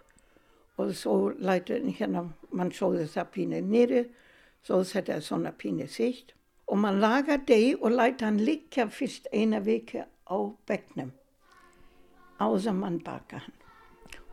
og 0.77 0.93
så 0.97 1.33
leiter 1.37 1.81
hérna, 1.97 2.27
man 2.51 2.71
sjóði 2.73 3.05
það 3.09 3.31
pínu 3.33 3.61
nýri, 3.67 4.03
svo 4.63 4.83
þetta 4.83 5.17
er 5.17 5.25
svona 5.25 5.51
pínu 5.51 5.87
sitt. 5.87 6.33
Og 6.67 6.77
man 6.79 6.99
lagar 6.99 7.43
deg 7.47 7.81
og 7.83 7.91
læta 7.91 8.25
hann 8.25 8.39
líka 8.39 8.87
fyrst 8.89 9.27
eina 9.33 9.59
viku 9.59 10.03
á 10.03 10.37
bekknum, 10.67 11.11
áður 12.39 12.71
man 12.73 12.99
baka 13.03 13.43
hann. 13.43 13.57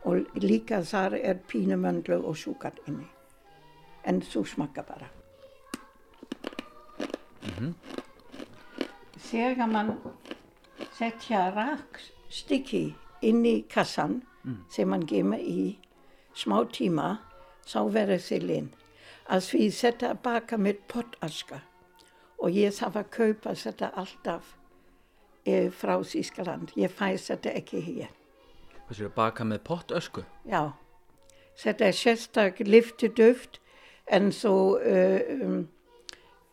Og 0.03 0.25
líka 0.41 0.81
þar 0.81 1.19
er 1.19 1.43
pínu 1.47 1.77
möndlu 1.77 2.23
og 2.23 2.37
súkat 2.37 2.79
inni. 2.87 3.05
En 4.05 4.21
þú 4.21 4.45
smakka 4.47 4.81
bara. 4.87 5.11
Þegar 9.31 9.67
man 9.69 9.93
setja 10.97 11.51
rakstykki 11.53 12.95
inn 13.21 13.45
í 13.45 13.61
kassan 13.69 14.21
sem 14.69 14.89
man 14.89 15.05
gemur 15.05 15.39
í 15.39 15.77
smá 16.33 16.63
tíma, 16.73 17.19
þá 17.67 17.79
verður 17.93 18.23
þið 18.25 18.47
linn. 18.49 18.69
Að 19.29 19.45
því 19.49 19.67
þetta 19.77 20.13
baka 20.23 20.57
með 20.57 20.81
pottaska 20.91 21.61
og 22.41 22.57
ég 22.57 22.73
þarf 22.73 22.97
að 22.97 23.11
kaupa 23.13 23.53
þetta 23.55 23.91
alltaf 24.01 24.55
eh, 25.45 25.69
frá 25.69 25.99
Þískaland. 26.01 26.73
Ég 26.75 26.93
fæ 26.93 27.13
þetta 27.21 27.53
ekki 27.59 27.81
hér. 27.85 28.09
Þessu 28.89 29.07
er 29.07 29.13
baka 29.15 29.45
með 29.47 29.61
pottösku. 29.67 30.23
Já, 30.49 30.73
þetta 31.61 31.85
er 31.87 31.95
sérstak 31.95 32.57
lyftidöft 32.65 33.61
en 34.11 34.31
svo 34.35 34.75
uh, 34.81 35.21
um, 35.37 35.61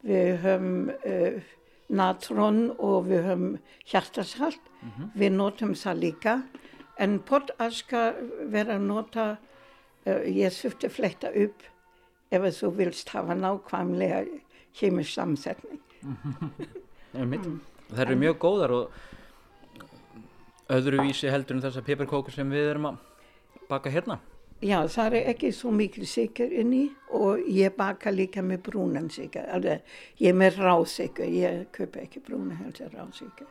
við 0.07 0.37
höfum 0.45 0.93
uh, 0.93 1.41
natron 1.89 2.61
og 2.77 3.09
við 3.09 3.27
höfum 3.27 3.57
hjartasalt. 3.89 4.63
Við 5.19 5.35
notum 5.35 5.75
það 5.75 6.03
líka. 6.05 6.37
En 7.03 7.19
pottaska 7.27 8.13
verður 8.47 8.77
að 8.77 8.87
nota, 8.87 9.27
uh, 10.07 10.23
ég 10.23 10.55
þurfti 10.55 10.87
að 10.87 10.97
fletta 11.01 11.35
upp 11.35 11.67
ef 12.31 12.49
þú 12.61 12.73
vilst 12.77 13.13
hafa 13.15 13.37
nákvæmlega 13.39 14.25
kemisk 14.79 15.15
samsetning. 15.17 15.83
Einmitt. 17.19 17.47
Það 17.89 18.03
eru 18.05 18.17
mjög 18.21 18.41
góðar 18.43 18.75
og 18.77 18.97
öðruvísi 20.69 21.31
heldur 21.33 21.57
en 21.57 21.63
þessar 21.65 21.87
piparkókur 21.87 22.35
sem 22.37 22.51
við 22.53 22.75
erum 22.75 22.91
að 22.91 22.99
baka 23.71 23.93
hérna. 23.93 24.19
Já, 24.59 24.81
það 24.91 25.15
er 25.21 25.29
ekki 25.31 25.53
svo 25.55 25.71
mikil 25.71 26.07
sigur 26.11 26.51
inn 26.51 26.73
í 26.75 26.85
og 27.15 27.45
ég 27.47 27.77
baka 27.79 28.11
líka 28.11 28.43
með 28.43 28.65
brúnan 28.67 29.07
sigur. 29.15 29.47
Alveg, 29.55 29.87
ég 30.19 30.35
er 30.35 30.41
með 30.41 30.59
rásigur, 30.65 31.31
ég 31.31 31.69
kaupa 31.73 32.03
ekki 32.03 32.25
brúna 32.27 32.59
heldur 32.59 32.91
rásigur. 32.99 33.47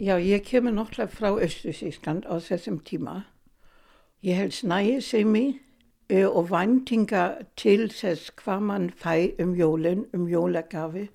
Já, 0.00 0.16
ég 0.18 0.42
kemur 0.42 0.70
náttúrulega 0.70 1.10
frá 1.10 1.30
Östursískland 1.42 2.22
á 2.30 2.38
þessum 2.38 2.78
tíma. 2.86 3.24
Ég 4.22 4.36
held 4.38 4.54
snæði 4.54 5.00
sig 5.00 5.26
mig 5.26 5.58
uh, 6.12 6.36
og 6.38 6.50
væntinga 6.52 7.42
til 7.56 7.90
þess 7.90 8.30
hvað 8.38 8.60
mann 8.60 8.86
fæ 8.94 9.34
um 9.42 9.56
jólinn, 9.58 10.06
um 10.14 10.28
jólagafi, 10.28 11.08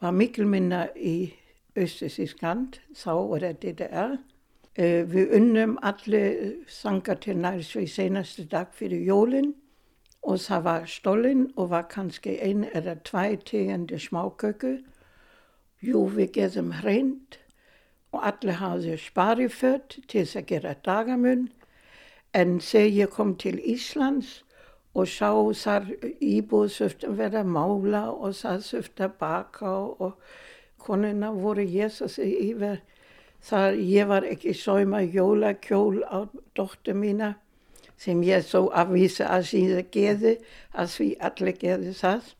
var 0.00 0.10
mikil 0.10 0.46
minna 0.46 0.88
í 0.96 1.34
Östursískland, 1.76 2.80
þá 2.96 3.12
var 3.12 3.38
det 3.38 3.62
DDR. 3.62 4.16
Uh, 4.80 5.04
við 5.12 5.36
unnum 5.36 5.78
allir 5.82 6.56
sangar 6.68 7.20
til 7.20 7.36
nærsvið 7.36 7.88
seneste 7.88 8.48
dag 8.48 8.72
fyrir 8.72 9.04
jólinn 9.04 9.54
og 10.22 10.40
það 10.40 10.62
var 10.64 10.86
stollen 10.86 11.50
og 11.56 11.70
var 11.70 11.88
kannski 11.92 12.40
ein 12.40 12.64
eller 12.72 12.96
tvei 13.04 13.36
tegende 13.36 14.00
smáköku. 14.00 14.78
Jú, 15.82 16.08
við 16.08 16.32
getum 16.32 16.72
hreint 16.80 17.44
og 18.16 18.24
allir 18.30 18.58
hafði 18.60 18.96
sparifött 19.00 19.98
til 20.08 20.24
þess 20.24 20.40
að 20.40 20.50
gera 20.50 20.74
dagamun. 20.88 21.46
En 22.34 22.58
þegar 22.60 22.98
ég 23.00 23.14
kom 23.14 23.34
til 23.36 23.60
Íslands 23.60 24.42
og 24.96 25.08
sá 25.12 25.30
þar 25.60 25.90
íbúð 26.24 26.76
verða 27.18 27.42
að 27.44 27.52
mála 27.52 28.02
og 28.10 28.36
það 28.40 28.62
söftum 28.64 29.08
að 29.10 29.16
baka 29.20 29.72
og 30.06 30.20
konuna 30.80 31.32
voru 31.36 31.64
Jesus 31.64 32.16
yfir 32.22 32.80
þar 33.44 33.76
ég 33.76 34.08
var 34.08 34.24
ekki 34.24 34.54
sauma 34.56 35.02
jólakjól 35.02 36.00
á 36.08 36.24
dóttur 36.56 36.96
mína 36.96 37.34
sem 38.00 38.22
ég 38.24 38.44
svo 38.44 38.70
afvísa 38.72 39.28
að 39.36 39.46
síðan 39.50 39.92
geði 39.92 40.34
að 40.72 40.90
því 40.94 41.10
allir 41.28 41.60
geði 41.60 41.92
það. 42.00 42.32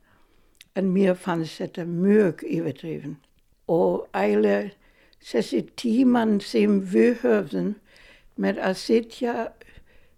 En 0.76 0.90
mér 0.92 1.14
fannst 1.16 1.60
þetta 1.60 1.86
mjög 1.88 2.42
yfirdrifin 2.44 3.16
og 3.72 4.04
eiginlega 4.12 4.74
þessi 5.26 5.62
tíman 5.80 6.38
sem 6.40 6.80
við 6.92 7.22
höfðum 7.24 7.72
með 8.38 8.60
að 8.68 8.76
sitja 8.82 9.34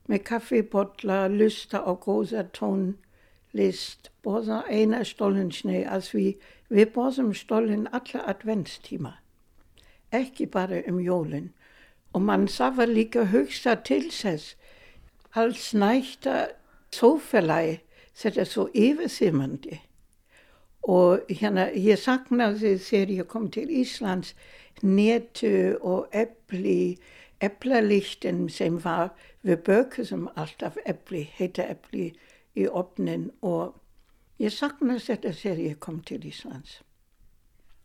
með 0.09 0.25
kaffibotla, 0.29 1.29
lusta 1.29 1.81
á 1.85 1.93
góða 1.97 2.45
tónlist, 2.57 4.11
borða 4.25 4.63
eina 4.69 5.03
stollinsnei 5.05 5.85
að 5.85 6.05
því 6.11 6.27
við 6.73 6.93
borðum 6.97 7.33
stollin 7.37 7.89
alla 7.93 8.25
adventstíma, 8.33 9.15
ekki 10.13 10.49
bara 10.53 10.83
um 10.89 11.01
jólinn. 11.01 11.53
Og 12.17 12.25
mann 12.25 12.49
þarf 12.49 12.81
að 12.85 12.95
líka 12.97 13.27
hugsa 13.33 13.77
til 13.85 14.09
þess, 14.13 14.57
alls 15.37 15.75
næsta 15.77 16.49
sófélagi, 16.93 17.81
þetta 18.17 18.41
er 18.45 18.49
svo 18.49 18.65
yfirþymandi. 18.73 19.83
Og 20.89 21.21
hérna, 21.29 21.67
ég 21.77 22.01
saknaði 22.01 22.79
þegar 22.81 23.11
ég 23.13 23.29
kom 23.29 23.51
til 23.53 23.69
Íslands, 23.69 24.33
netu 24.83 25.77
og 25.85 26.09
epli, 26.17 26.97
eplalichten 27.45 28.47
sem 28.49 28.79
var, 28.85 29.13
við 29.45 29.61
bökusum 29.69 30.29
alltaf 30.37 30.79
epli, 30.87 31.27
heita 31.37 31.67
epli 31.69 32.13
í 32.57 32.67
opnin 32.67 33.29
og 33.45 33.77
ég 34.41 34.55
saknaði 34.55 35.05
þetta 35.11 35.35
þegar 35.43 35.65
ég 35.67 35.79
kom 35.85 36.01
til 36.09 36.25
Íslands. 36.25 36.81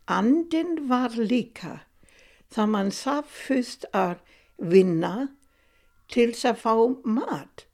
Andin 0.08 0.88
var 0.88 1.14
líka, 1.16 1.84
það 2.52 2.72
mann 2.72 2.90
þarf 2.92 3.38
fyrst 3.46 3.86
að 3.92 4.18
vinna 4.56 5.28
til 6.12 6.30
að 6.32 6.60
fá 6.60 6.74
mat, 7.04 7.64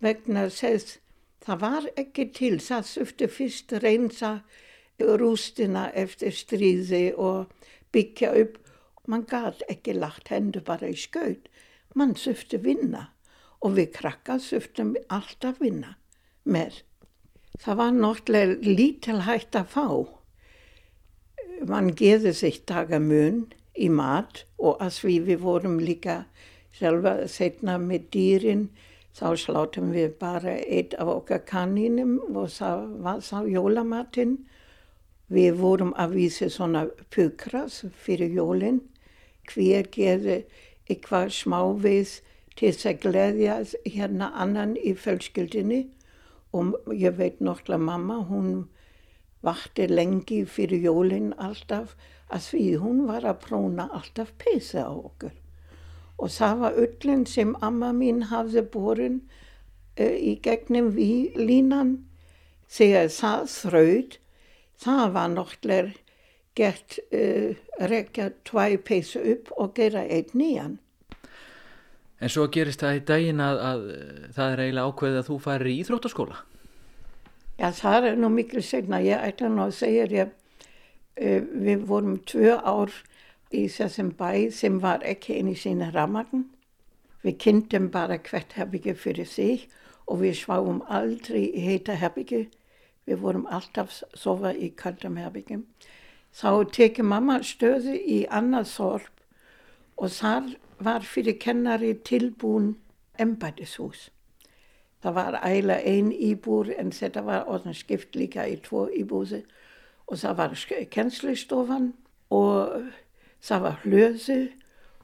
vegna 0.00 0.48
þess 0.48 0.98
það 1.42 1.62
var 1.62 1.88
ekki 1.98 2.28
til, 2.34 2.56
það 2.62 2.90
þurfti 2.90 3.28
fyrst 3.36 3.72
reynsa 3.82 4.32
rústina 5.02 5.88
eftir 5.94 6.34
stríði 6.36 7.12
og 7.18 7.50
byggja 7.92 8.32
upp. 8.42 8.58
Man 9.10 9.24
gæt 9.26 9.64
ekki 9.70 9.96
lagt 9.98 10.30
hendur 10.30 10.62
bara 10.62 10.92
í 10.92 10.96
skaut. 10.98 11.48
Man 11.94 12.14
þurfti 12.14 12.60
vinna 12.62 13.08
og 13.62 13.76
við 13.78 13.92
krakkar 13.98 14.40
þurftum 14.42 14.94
alltaf 15.10 15.58
vinna 15.60 15.96
með. 16.44 16.82
Það 17.62 17.78
var 17.80 17.96
náttúrulega 17.96 18.76
lítil 18.78 19.18
hægt 19.26 19.58
að 19.58 19.74
fá. 19.74 19.88
Man 21.66 21.92
geði 21.98 22.32
sig 22.34 22.62
dagamun 22.66 23.44
í 23.74 23.88
mat 23.90 24.44
og 24.58 24.80
að 24.82 24.96
því 25.00 25.18
við 25.26 25.42
vorum 25.42 25.76
líka 25.82 26.22
selva 26.78 27.26
setna 27.28 27.76
með 27.78 28.08
dýrin 28.14 28.64
þá 29.16 29.28
sláttum 29.36 29.92
við 29.92 30.14
bara 30.20 30.56
eitt 30.64 30.94
af 31.00 31.10
okkar 31.12 31.42
kaninum 31.48 32.18
og 32.32 32.48
það 32.54 32.84
var 33.04 33.20
þá 33.24 33.38
jólamatinn. 33.52 34.36
Við 35.32 35.58
vorum 35.60 35.92
að 36.00 36.16
vísa 36.18 36.48
svona 36.52 36.86
pukras 37.12 37.82
fyrir 38.04 38.32
jólinn. 38.36 38.82
Hver 39.48 39.88
gerði 39.92 40.42
eitthvað 40.88 41.32
smávið 41.36 42.18
til 42.56 42.70
þess 42.70 42.88
að 42.90 43.02
gleðja 43.04 43.56
hérna 43.86 44.30
annan 44.44 44.76
í 44.76 44.94
fjölskyldinni. 44.96 45.82
Og 46.52 46.76
ég 46.92 47.16
veit 47.16 47.40
náttúrulega 47.40 47.80
mamma, 47.80 48.18
hún 48.28 48.66
vakti 49.42 49.88
lengi 49.88 50.42
fyrir 50.44 50.84
jólinn 50.84 51.32
alltaf 51.40 51.96
að 52.32 52.48
því 52.48 52.66
hún 52.80 53.06
var 53.08 53.24
að 53.28 53.40
próna 53.46 53.88
alltaf 53.92 54.32
peysa 54.40 54.84
á 54.88 54.92
okkur. 54.92 55.41
Og 56.22 56.30
það 56.30 56.60
var 56.60 56.76
öllin 56.78 57.24
sem 57.26 57.56
amma 57.66 57.90
mín 57.96 58.28
hafði 58.30 58.62
borin 58.70 59.18
uh, 59.98 60.06
í 60.06 60.36
gegnum 60.44 60.92
við 60.94 61.34
línan. 61.40 61.96
Þegar 62.72 63.10
það 63.12 63.48
þraut, 63.52 64.14
það 64.80 65.02
var 65.16 65.34
náttúrulega 65.34 65.98
gert 66.56 66.98
uh, 67.10 67.58
rekja 67.90 68.30
tvæ 68.46 68.78
peysa 68.86 69.22
upp 69.34 69.50
og 69.56 69.74
gera 69.76 70.04
einn 70.06 70.32
nýjan. 70.36 70.78
En 72.22 72.30
svo 72.30 72.46
gerist 72.54 72.84
það 72.84 73.00
í 73.00 73.04
daginn 73.08 73.42
að, 73.42 73.60
að 73.66 73.86
það 74.36 74.52
er 74.52 74.64
eiginlega 74.64 74.90
ákveðið 74.92 75.20
að 75.20 75.28
þú 75.28 75.38
farir 75.42 75.70
í 75.72 75.78
íþróttaskóla. 75.82 76.36
Já, 77.58 77.68
það 77.74 78.06
er 78.12 78.20
nú 78.22 78.30
miklu 78.32 78.62
segna. 78.62 79.02
Ég 79.02 79.24
ætla 79.26 79.50
nú 79.50 79.64
að 79.66 79.74
segja 79.80 80.06
ég, 80.12 80.36
uh, 80.70 81.40
við 81.66 81.88
vorum 81.90 82.20
tvö 82.30 82.60
ár 82.62 82.94
í 83.52 83.66
þessum 83.68 84.10
bæ 84.18 84.50
sem 84.54 84.80
var 84.82 85.04
ekki 85.06 85.38
inn 85.38 85.52
í 85.52 85.56
sína 85.58 85.90
ramagn. 85.94 86.46
Við 87.22 87.38
kynntum 87.44 87.88
bara 87.94 88.18
hvert 88.18 88.56
herbyggi 88.58 88.94
fyrir 88.98 89.28
sig 89.28 89.68
og 90.06 90.22
við 90.24 90.38
sváum 90.40 90.82
aldrei 90.88 91.44
í 91.50 91.64
heita 91.66 91.94
herbyggi. 92.00 92.48
Við 93.06 93.22
vorum 93.22 93.46
alltaf 93.50 94.02
sofa 94.14 94.52
í 94.54 94.72
kaldum 94.76 95.18
herbyggjum. 95.20 95.66
Þá 96.32 96.72
tekið 96.72 97.08
mamma 97.08 97.40
stöðu 97.44 97.94
í 97.94 98.22
annað 98.30 98.70
þorp 98.72 99.22
og 100.02 100.14
þar 100.16 100.50
var 100.82 101.06
fyrir 101.06 101.38
kennari 101.38 101.92
tilbúin 102.08 102.74
embætishús. 103.20 104.08
Það 105.02 105.14
var 105.18 105.38
eiginlega 105.42 105.90
ein 105.90 106.12
íbúr 106.12 106.70
en 106.78 106.92
þetta 106.94 107.24
var 107.26 107.48
orðin 107.50 107.74
skipt 107.74 108.16
líka 108.16 108.46
í 108.46 108.56
tvo 108.62 108.86
íbúsi 108.88 109.42
og 110.06 110.18
það 110.18 110.36
var 110.38 110.54
kennslistofan 110.94 111.92
og 112.30 112.92
það 113.42 113.64
var 113.66 113.80
hlöðu 113.84 114.40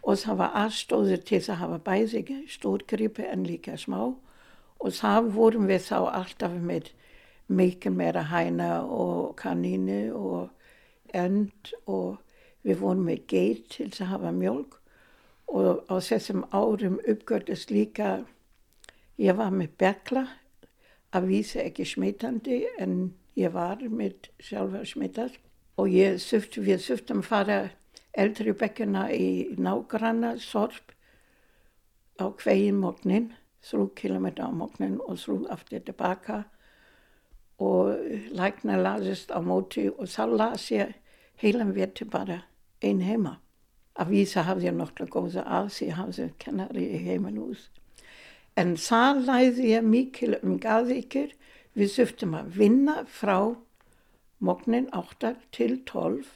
og 0.02 0.20
það 0.22 0.38
var 0.40 0.56
aðstóður 0.62 1.24
til 1.28 1.40
að 1.42 1.60
hafa 1.62 1.78
bæði 1.88 2.38
stórgripi 2.48 3.26
en 3.26 3.44
líka 3.46 3.76
smá. 3.76 4.14
Og 4.78 4.94
það 4.94 5.32
vorum 5.34 5.66
við 5.66 5.82
þá 5.88 5.98
alltaf 6.14 6.54
með 6.54 6.92
mikið 7.48 7.92
meira 7.96 8.22
hæna 8.28 8.70
og 8.84 9.34
kaninu 9.40 10.14
og 10.14 10.50
end 11.16 11.72
og 11.86 12.18
við 12.62 12.82
vorum 12.82 13.06
með 13.08 13.24
geit 13.30 13.70
til 13.72 13.88
að 13.90 14.10
hafa 14.12 14.32
mjölk 14.36 14.76
og 15.48 15.84
á 15.88 15.96
þessum 16.04 16.44
árum 16.52 16.98
uppgördist 17.08 17.72
líka 17.72 18.26
ég 19.16 19.36
var 19.38 19.50
með 19.54 19.72
berkla 19.80 20.26
að 21.16 21.30
vísa 21.32 21.64
ekki 21.64 21.86
smitandi 21.88 22.66
en 22.78 23.14
ég 23.38 23.54
var 23.54 23.80
með 23.80 24.28
sjálfa 24.44 24.84
smitað 24.84 25.38
og 25.80 25.88
ég 25.94 26.20
við 26.60 26.84
þurftum 26.84 27.24
fara 27.24 27.70
eldri 28.18 28.54
bekkuna 28.58 29.08
í 29.14 29.56
nágranna 29.58 30.34
sorp 30.42 30.94
á 32.18 32.26
hvegin 32.42 32.80
móknin, 32.82 33.32
þrjú 33.62 33.90
kilometer 33.98 34.48
á 34.48 34.52
móknin 34.54 34.98
og 35.06 35.20
þrjú 35.22 35.44
aftur 35.54 35.82
tilbaka 35.86 36.44
og 37.58 37.94
lækna 38.38 38.78
lasist 38.78 39.30
á 39.34 39.38
móti 39.42 39.88
og 39.90 40.06
þá 40.10 40.24
las 40.34 40.68
ég 40.74 40.94
heilan 41.42 41.74
veti 41.74 42.04
bara 42.04 42.42
einn 42.82 43.02
heima. 43.02 43.38
Avisa 43.98 44.44
hafði 44.46 44.70
ég 44.70 44.76
nokkla 44.78 45.08
góða 45.10 45.42
aðs, 45.42 45.80
ég 45.82 45.96
hafði 45.98 46.28
kennari 46.38 46.84
í 46.94 47.00
heimanús. 47.02 47.68
En 48.58 48.76
það 48.78 49.24
læði 49.26 49.70
ég 49.72 49.86
mikil 49.86 50.36
um 50.42 50.58
gaðvíkir, 50.62 51.34
við 51.74 51.94
þurftum 51.94 52.36
að 52.38 52.52
vinna 52.58 52.96
frá 53.06 53.54
mognin 54.38 54.86
8 54.94 55.34
til 55.54 55.80
12 55.86 56.30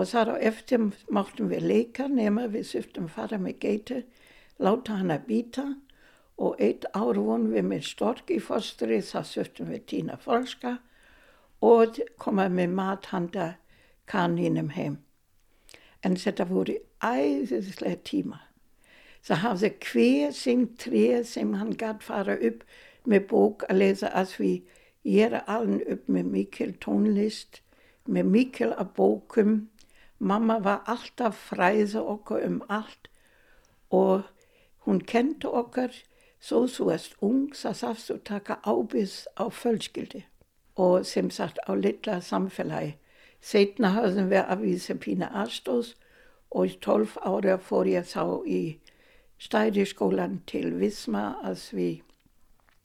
og 0.00 0.08
þar 0.08 0.32
á 0.32 0.36
eftir 0.50 0.86
máttum 1.12 1.50
við 1.52 1.66
leika 1.68 2.08
nema 2.08 2.46
við 2.48 2.70
þurftum 2.72 3.08
að 3.10 3.16
fara 3.18 3.38
með 3.38 3.58
geiti, 3.64 4.02
láta 4.56 4.96
hana 5.00 5.18
býta 5.26 5.66
og 6.40 6.60
eitt 6.64 6.86
ár 6.96 7.20
vonum 7.20 7.52
við 7.52 7.66
með 7.68 7.84
stork 7.90 8.32
í 8.32 8.38
fostri, 8.40 9.02
það 9.04 9.32
þurftum 9.34 9.72
við 9.74 9.86
týna 9.92 10.16
folska 10.20 10.78
og 11.60 12.00
koma 12.18 12.48
með 12.48 12.72
mathanda 12.78 13.48
kaninum 14.08 14.70
heim. 14.72 14.98
En 16.02 16.16
þetta 16.16 16.46
voru 16.48 16.78
æðislega 17.04 18.00
tíma. 18.08 18.40
Það 19.20 19.42
hafði 19.44 19.70
hver 19.84 20.32
sem 20.32 20.62
tre 20.80 21.24
sem 21.28 21.52
hann 21.60 21.74
gætt 21.76 22.04
fara 22.06 22.38
upp 22.40 22.64
með 23.04 23.26
bók 23.28 23.66
að 23.68 23.82
lesa 23.82 24.08
að 24.16 24.32
við 24.40 24.78
gera 25.04 25.42
allen 25.46 25.82
upp 25.92 26.08
með 26.08 26.32
mikil 26.32 26.72
tónlist, 26.80 27.60
með 28.08 28.32
mikil 28.32 28.70
að 28.72 28.94
bókum. 28.96 29.52
Mamma 30.20 30.58
var 30.60 30.82
alltaf 30.86 31.38
fræða 31.48 32.02
okkur 32.14 32.44
um 32.46 32.62
allt 32.68 33.08
og 33.90 34.22
hún 34.84 35.00
kenti 35.00 35.48
okkur 35.48 35.94
svo 36.40 36.66
þú 36.68 36.90
erst 36.92 37.16
ung, 37.24 37.54
það 37.56 37.78
þarfst 37.80 38.10
þú 38.10 38.16
taka 38.28 38.58
ábyrð 38.64 39.16
á 39.40 39.44
fjölskyldi 39.48 40.24
og 40.76 41.06
sem 41.06 41.30
sagt 41.30 41.58
á 41.68 41.72
litla 41.76 42.20
samfélagi. 42.20 42.94
Setna 43.40 43.94
höfðum 43.96 44.28
við 44.28 44.44
að 44.44 44.62
vísa 44.66 44.96
pína 45.00 45.30
aðstóðs 45.42 45.94
og 46.50 46.68
í 46.68 46.76
tólf 46.84 47.16
ára 47.24 47.56
fór 47.56 47.88
ég 47.88 48.08
þá 48.08 48.44
í 48.44 48.60
stæriskólan 49.40 50.40
til 50.46 50.74
Visma 50.80 51.40
að 51.44 51.64
við 51.76 52.02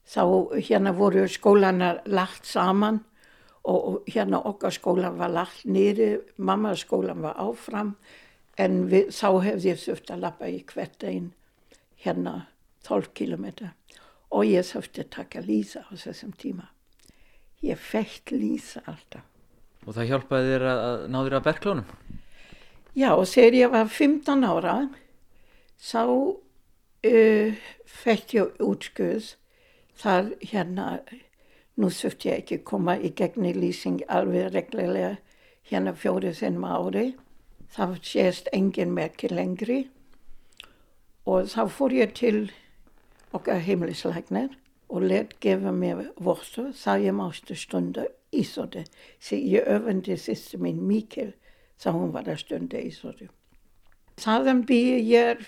þá 0.06 0.22
hérna 0.68 0.92
voru 0.96 1.26
skólanar 1.28 2.00
lagt 2.06 2.46
saman 2.46 3.02
og 3.66 4.10
hérna 4.10 4.40
okkar 4.46 4.74
skólan 4.74 5.18
var 5.18 5.32
lagt 5.34 5.64
niður, 5.66 6.20
mamma 6.36 6.74
skólan 6.78 7.24
var 7.24 7.38
áfram 7.42 7.96
en 8.58 8.84
við, 8.90 9.10
þá 9.10 9.42
hefði 9.44 9.72
ég 9.72 9.80
þurft 9.82 10.12
að 10.12 10.22
lappa 10.22 10.50
í 10.50 10.60
hvert 10.70 11.06
einn 11.06 11.32
hérna 12.04 12.36
12 12.86 13.12
kilometer 13.18 13.72
og 14.30 14.46
ég 14.46 14.66
þurfti 14.66 15.04
að 15.04 15.12
taka 15.16 15.42
lísa 15.44 15.82
á 15.86 15.92
þessum 15.94 16.34
tíma. 16.38 16.68
Ég 17.64 17.78
fekk 17.80 18.34
lísa 18.36 18.82
alltaf. 18.86 19.24
Og 19.86 19.94
það 19.94 20.08
hjálpaði 20.10 20.52
þér 20.52 20.64
að 20.70 21.04
ná 21.10 21.18
þér 21.18 21.36
að 21.38 21.46
berglónum? 21.46 21.90
Já, 22.96 23.10
og 23.12 23.26
þegar 23.28 23.58
ég 23.60 23.72
var 23.74 23.90
15 23.92 24.46
ára, 24.48 24.74
þá 25.78 26.02
uh, 27.06 27.66
fekk 28.02 28.34
ég 28.38 28.62
útskuð 28.66 29.34
þar 30.00 30.32
hérna, 30.42 30.86
nú 31.76 31.90
þurfti 31.92 32.30
ég 32.30 32.42
ekki 32.42 32.58
koma 32.64 32.96
í 32.96 33.12
gegni 33.16 33.52
lýsing 33.56 34.04
alveg 34.08 34.52
reglulega 34.54 35.16
hérna 35.70 35.94
fjórið 35.96 36.38
sinnum 36.40 36.68
ári. 36.68 37.06
Það 37.72 37.96
sést 38.06 38.48
engin 38.56 38.94
merki 38.94 39.28
lengri 39.28 39.80
og 41.26 41.50
þá 41.50 41.62
fór 41.72 41.96
ég 41.96 42.14
til 42.14 42.46
okkar 43.34 43.60
heimilisleiknir 43.66 44.54
og 44.88 45.02
let 45.10 45.34
gefa 45.42 45.72
mér 45.74 46.12
vortu 46.22 46.70
það 46.78 47.08
ég 47.08 47.16
mástu 47.18 47.56
stunda 47.58 48.06
ísóti. 48.32 48.84
Så 49.20 49.36
ég 49.36 49.66
öfandi 49.66 50.16
sýstu 50.16 50.60
mín 50.62 50.84
Mikkel 50.86 51.34
þá 51.82 51.90
hún 51.92 52.14
var 52.14 52.30
að 52.30 52.40
stunda 52.44 52.80
ísóti. 52.80 53.28
Þaðan 54.16 54.62
býði 54.68 55.00
ég 55.10 55.46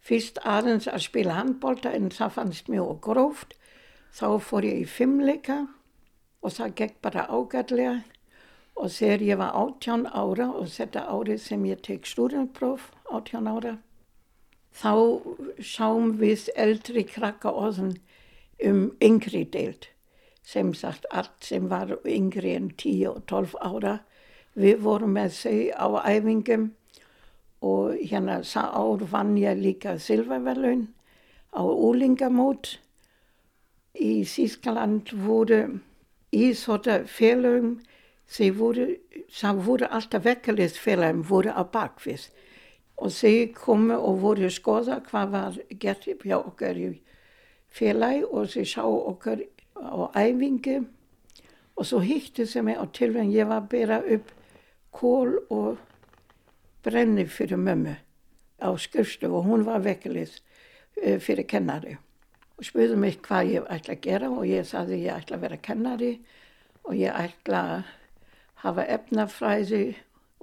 fyrst 0.00 0.40
aðeins 0.48 0.88
að 0.88 1.04
spila 1.04 1.36
handbólta 1.36 1.92
en 1.94 2.10
það 2.10 2.36
fannst 2.38 2.70
mjög 2.72 2.96
gróft. 3.04 3.54
Þá 4.14 4.40
fór 4.42 4.66
ég 4.66 4.80
í 4.82 4.88
fimmleika 4.88 5.60
og 6.40 6.56
það 6.56 6.74
gekk 6.80 6.96
bara 7.04 7.28
ágætlega 7.28 8.00
og 8.80 8.90
þegar 8.94 9.22
ég 9.28 9.38
var 9.40 9.54
18 9.60 10.08
ára 10.08 10.48
og 10.50 10.72
þetta 10.72 11.06
árið 11.06 11.40
sem 11.44 11.68
ég 11.68 11.84
tek 11.84 12.08
stúdentpróf 12.08 12.90
18 13.10 13.48
ára 13.50 13.78
þá 14.70 14.92
sáum 15.62 16.14
við 16.20 16.48
eldri 16.56 17.04
krakka 17.04 17.50
orðin 17.50 17.96
um 18.64 18.90
yngri 19.02 19.44
deilt. 19.44 19.90
Sem 20.42 20.72
sagt 20.74 21.06
allt 21.10 21.44
sem 21.44 21.68
var 21.68 21.98
yngri 22.04 22.54
en 22.56 22.70
10 22.70 23.06
og 23.10 23.24
12 23.26 23.56
ára. 23.60 24.00
Við 24.54 24.80
vorum 24.82 25.14
með 25.14 25.34
þau 25.36 25.58
á 25.76 25.86
æfingum 26.10 26.70
og 27.60 27.98
hérna 28.00 28.40
það 28.42 28.78
ár 28.82 29.04
vann 29.12 29.36
ég 29.38 29.60
líka 29.60 29.98
silververlun 29.98 30.88
á 31.54 31.62
úlingamót. 31.62 32.78
Í 33.98 34.22
Þískaland 34.22 35.10
voru 35.18 35.80
í 36.30 36.52
svona 36.54 37.00
félögum, 37.10 37.80
það 38.30 39.62
voru 39.66 39.88
alltaf 39.90 40.24
vekkalistfélögum 40.24 41.24
voru 41.26 41.50
á 41.50 41.62
bakvið 41.66 42.28
og 43.00 43.10
þau 43.16 43.46
komu 43.56 43.96
og 43.96 44.20
voru 44.22 44.50
skoða 44.52 45.00
hvað 45.08 45.32
var 45.32 45.58
gert 45.82 46.06
hjá 46.22 46.36
okkar 46.38 46.78
í 46.78 46.90
félagi 47.74 48.22
og 48.30 48.50
þau 48.52 48.64
sá 48.64 48.82
okkar 48.84 49.42
á 49.74 50.12
æfingu. 50.14 50.84
Og 51.74 51.86
svo 51.88 52.02
hýttu 52.04 52.46
þau 52.46 52.62
mig 52.62 52.78
á 52.78 52.84
tilvægum 52.86 53.32
ég 53.34 53.48
var 53.48 53.64
að 53.64 53.70
bera 53.72 53.98
upp 54.04 54.30
kól 54.92 55.34
og 55.50 55.80
brenni 56.84 57.26
fyrir 57.26 57.58
mömmu 57.58 57.96
á 58.62 58.70
skurstu 58.78 59.32
og 59.32 59.48
hún 59.48 59.64
var 59.64 59.82
vekkalið 59.82 60.36
fyrir 61.24 61.48
kennari 61.48 61.96
og 62.60 62.66
spurði 62.68 62.96
mig 63.00 63.14
hvað 63.24 63.54
ég 63.54 63.68
ætla 63.72 63.94
að 63.96 64.02
gera 64.04 64.28
og 64.28 64.44
ég 64.44 64.66
sagði 64.68 64.98
ég 65.06 65.16
ætla 65.16 65.38
að 65.38 65.44
vera 65.46 65.56
kennari 65.64 66.10
og 66.84 66.92
ég 66.98 67.16
ætla 67.16 67.60
að 67.76 67.94
hafa 68.60 68.84
efnafræði 68.96 69.84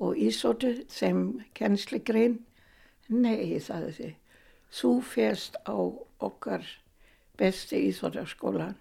og 0.02 0.18
ísóti 0.18 0.72
sem 0.90 1.22
kennsligrein. 1.54 2.40
Nei, 3.14 3.60
sagði 3.62 3.94
þið, 4.00 4.16
þú 4.74 4.92
férst 5.14 5.62
á 5.70 5.78
okkar 6.26 6.66
besti 7.38 7.84
ísótarskólan 7.92 8.74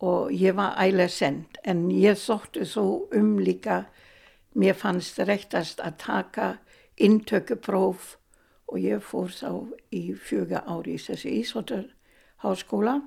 og 0.00 0.32
ég 0.32 0.56
var 0.56 0.80
ægilega 0.80 1.12
send 1.12 1.60
en 1.68 1.90
ég 1.92 2.16
sótti 2.16 2.64
svo 2.64 3.04
um 3.12 3.36
líka, 3.38 3.84
mér 4.56 4.80
fannst 4.80 5.20
rektast 5.28 5.84
að 5.84 6.00
taka 6.00 6.48
intökupróf 6.96 8.16
og 8.72 8.80
ég 8.80 9.04
fór 9.04 9.28
þá 9.28 9.52
í 9.92 10.06
fjöga 10.16 10.64
ári 10.64 10.96
í 10.96 11.04
þessi 11.04 11.36
ísótarháskóla 12.40 13.00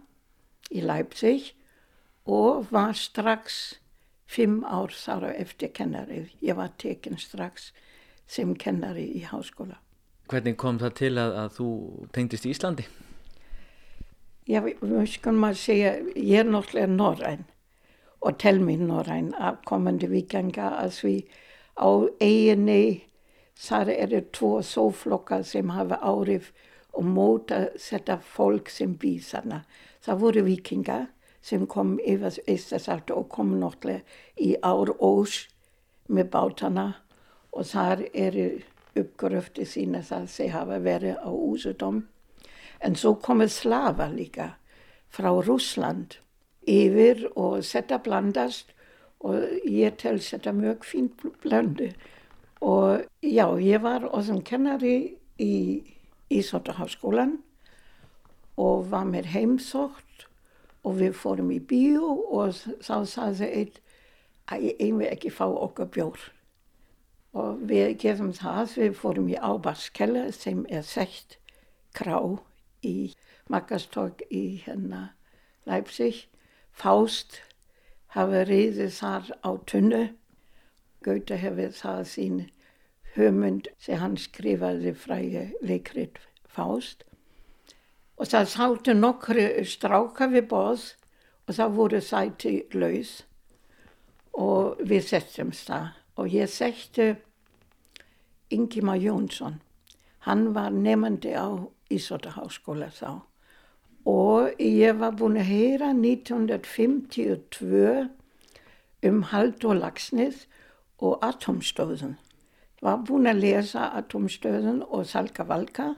í 0.72 0.82
Leipzig 0.82 1.54
og 2.26 2.68
var 2.72 2.94
strax 2.94 3.80
fimm 4.26 4.64
ár 4.64 4.92
þar 4.92 5.30
á 5.30 5.32
eftir 5.38 5.72
kennari. 5.74 6.30
Ég 6.42 6.56
var 6.56 6.72
tekinn 6.78 7.18
strax 7.18 7.74
sem 8.28 8.56
kennari 8.56 9.06
í 9.18 9.24
háskóla. 9.26 9.80
Hvernig 10.30 10.58
kom 10.58 10.80
það 10.80 10.94
til 10.96 11.18
að, 11.18 11.34
að 11.36 11.50
þú 11.58 11.70
tengdist 12.14 12.46
í 12.46 12.54
Íslandi? 12.54 12.86
Já, 14.48 14.62
skulum 15.08 15.44
að 15.48 15.58
segja, 15.58 15.98
ég 16.16 16.40
er 16.40 16.48
náttúrulega 16.48 16.88
norræn 16.88 17.46
og 18.24 18.38
tel 18.40 18.60
mér 18.60 18.80
norræn 18.80 19.34
af 19.36 19.62
komandi 19.66 20.08
vikenga 20.08 20.80
að 20.80 21.00
við 21.04 21.28
á 21.76 21.90
eiginni 22.22 23.04
þar 23.60 23.90
eru 23.90 24.22
tvo 24.32 24.62
sóflokkar 24.62 25.44
sem 25.44 25.70
hafa 25.70 26.00
árif 26.02 26.54
og 26.94 27.06
móta 27.06 27.68
þetta 27.80 28.20
fólk 28.22 28.70
sem 28.70 28.96
bísana. 29.00 29.64
Það 30.04 30.20
voru 30.24 30.44
vikingar 30.48 31.08
sem 31.44 31.66
kom 31.68 31.98
yfir 32.00 32.40
Íslasalt 32.50 33.12
og 33.12 33.30
kom 33.34 33.56
náttúrulega 33.60 34.04
í 34.40 34.54
ár 34.64 34.94
ós 35.00 35.48
með 36.08 36.30
bátana 36.36 36.88
og 37.54 37.68
þar 37.70 38.06
eru 38.14 38.48
uppgröfti 39.00 39.66
sína 39.68 40.04
það 40.06 40.28
sem 40.32 40.52
hafa 40.54 40.80
verið 40.84 41.18
á 41.20 41.32
úsudom. 41.32 42.04
En 42.84 42.96
svo 43.00 43.16
komið 43.16 43.56
slafa 43.58 44.10
líka 44.12 44.54
frá 45.14 45.32
Rúsland 45.34 46.20
yfir 46.70 47.26
og 47.36 47.64
þetta 47.66 48.00
blandast 48.04 48.74
og 49.24 49.44
ég 49.68 49.98
tel 50.00 50.20
þetta 50.20 50.54
mjög 50.56 50.86
fínt 50.88 51.24
blöndu. 51.44 51.92
Og 52.64 53.04
já, 53.24 53.48
ég 53.60 53.82
var 53.84 54.08
også 54.12 54.40
kennari 54.46 55.18
í 55.40 55.54
Ísóttaháskólan 56.40 57.38
og 58.60 58.90
var 58.92 59.08
með 59.10 59.32
heimsótt 59.34 60.28
og 60.84 61.00
við 61.00 61.16
fórum 61.18 61.52
í 61.54 61.60
bíó 61.64 62.10
og 62.40 62.58
þá 62.84 62.96
sagði 63.10 63.50
einn 63.50 63.78
að 64.52 64.66
ég 64.70 64.96
vil 65.00 65.10
ekki 65.10 65.32
fá 65.34 65.46
okkar 65.48 65.90
bjór. 65.94 66.20
Og 67.34 67.64
við 67.70 67.96
gefum 68.04 68.34
það, 68.36 68.76
við 68.78 68.98
fórum 69.00 69.30
í 69.32 69.40
Ábarskeller 69.40 70.34
sem 70.36 70.66
er 70.70 70.84
sekt 70.86 71.40
krá 71.98 72.20
í 72.86 73.14
Makastorg 73.50 74.22
í 74.30 74.62
hérna 74.66 75.14
Leipzig. 75.66 76.28
Faust 76.74 77.40
hafa 78.14 78.44
riðið 78.50 78.94
þar 79.00 79.32
á 79.42 79.52
tunnu. 79.70 80.04
Goethe 81.04 81.40
hefur 81.42 81.74
það 81.76 82.04
sín 82.12 82.38
höfmynd 83.16 83.70
sem 83.82 84.00
hann 84.02 84.18
skrifaði 84.18 84.94
fræði 84.98 85.46
leikrit 85.62 86.20
Faust. 86.54 87.04
Og 88.18 88.30
það 88.30 88.50
sátu 88.54 88.94
nokkru 88.98 89.46
stráka 89.66 90.28
við 90.32 90.48
borð 90.52 90.94
og 91.48 91.56
það 91.58 91.78
voru 91.78 92.02
sæti 92.02 92.54
laus 92.78 93.24
og 94.34 94.82
við 94.82 95.04
settumst 95.10 95.70
það. 95.70 95.88
Og 96.18 96.30
ég 96.30 96.50
setti 96.50 97.16
Ingimar 98.54 99.00
Jónsson. 99.02 99.62
Hann 100.28 100.54
var 100.54 100.72
nefandi 100.72 101.34
á 101.34 101.68
Ísotaháskóla 101.90 102.90
þá. 102.94 103.22
Og 104.06 104.62
ég 104.62 105.00
var 105.00 105.12
búin 105.18 105.38
að 105.42 105.50
heyra 105.50 105.94
1952 105.96 108.10
um 109.04 109.24
Haldur 109.32 109.76
Lagsnes 109.80 110.46
og 111.00 111.20
Atomstöðun. 111.26 112.18
Var 112.84 113.04
búin 113.08 113.30
að 113.32 113.40
lesa 113.46 113.88
Atomstöðun 113.96 114.82
og 114.84 115.06
Salka 115.08 115.46
Valka 115.48 115.94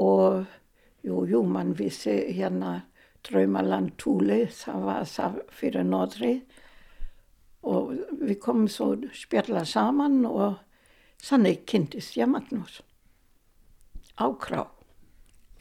og 0.00 0.46
jú, 1.04 1.26
jú, 1.28 1.42
mann 1.44 1.74
vissi 1.76 2.14
hérna 2.32 2.86
Draumaland 3.28 3.92
Túli, 4.00 4.46
það 4.48 4.86
var 4.86 5.04
það 5.04 5.36
fyrir 5.52 5.84
Norðri 5.84 6.32
og 7.68 7.92
við 8.22 8.38
komum 8.40 8.70
svo 8.72 8.94
spjalla 9.12 9.66
saman 9.68 10.22
og 10.24 10.62
þannig 11.20 11.66
kynntist 11.68 12.16
ég 12.16 12.30
Magnús 12.32 12.80
á 14.16 14.32
krá. 14.40 14.64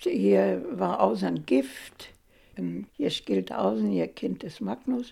Ég 0.07 0.63
var 0.79 0.95
áðan 1.03 1.41
gift, 1.43 2.07
ég 2.55 3.11
skildi 3.11 3.51
áðan, 3.51 3.91
ég 3.99 4.15
kynntist 4.15 4.63
Magnús 4.63 5.11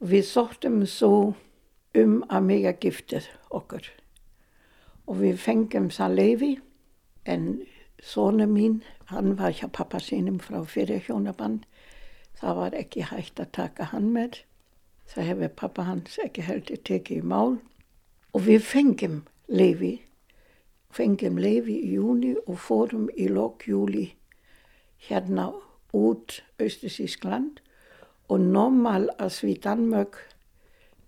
og 0.00 0.08
við 0.14 0.24
sóttum 0.24 0.80
svo 0.88 1.34
um 1.98 2.20
að 2.30 2.46
mega 2.46 2.72
giftið 2.72 3.26
okkur. 3.50 3.86
Og 5.10 5.20
við 5.22 5.40
fengum 5.42 5.90
það 5.90 6.16
leifi 6.18 6.52
en 7.26 7.46
Sónu 8.00 8.46
mín, 8.48 8.82
hann 9.12 9.36
var 9.36 9.52
hjá 9.52 9.68
pappa 9.68 9.98
sínum 10.00 10.38
frá 10.40 10.62
fyrir 10.64 11.02
hjónaband. 11.04 11.66
Það 12.40 12.56
var 12.56 12.76
ekki 12.78 13.02
hægt 13.04 13.40
að 13.42 13.50
taka 13.52 13.88
hann 13.90 14.08
með. 14.14 14.38
Það 15.10 15.26
hefur 15.28 15.50
pappa 15.56 15.84
hans 15.84 16.16
ekki 16.24 16.46
heldur 16.46 16.80
tekið 16.80 17.20
í 17.20 17.26
mál. 17.28 17.58
Og 18.32 18.46
við 18.46 18.64
fengum 18.64 19.18
leifi, 19.52 19.98
fengum 20.88 21.36
leifi 21.36 21.76
í 21.76 21.98
júni 21.98 22.36
og 22.46 22.56
fórum 22.56 23.10
í 23.16 23.28
lok 23.28 23.66
júli 23.68 24.14
hérna 25.10 25.50
út 25.92 26.40
Östusískland. 26.56 27.60
Og 28.32 28.40
normal 28.40 29.10
að 29.18 29.42
við 29.44 29.60
Danmark 29.66 30.22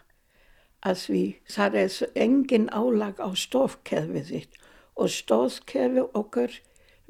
Að 0.84 1.04
við, 1.12 1.34
það 1.48 1.76
er 1.82 1.96
engin 2.24 2.68
álag 2.72 3.20
á 3.20 3.28
stofkerfið 3.36 4.26
sitt 4.28 4.60
og 4.96 5.12
stofkerfið 5.12 6.16
okkar 6.16 6.56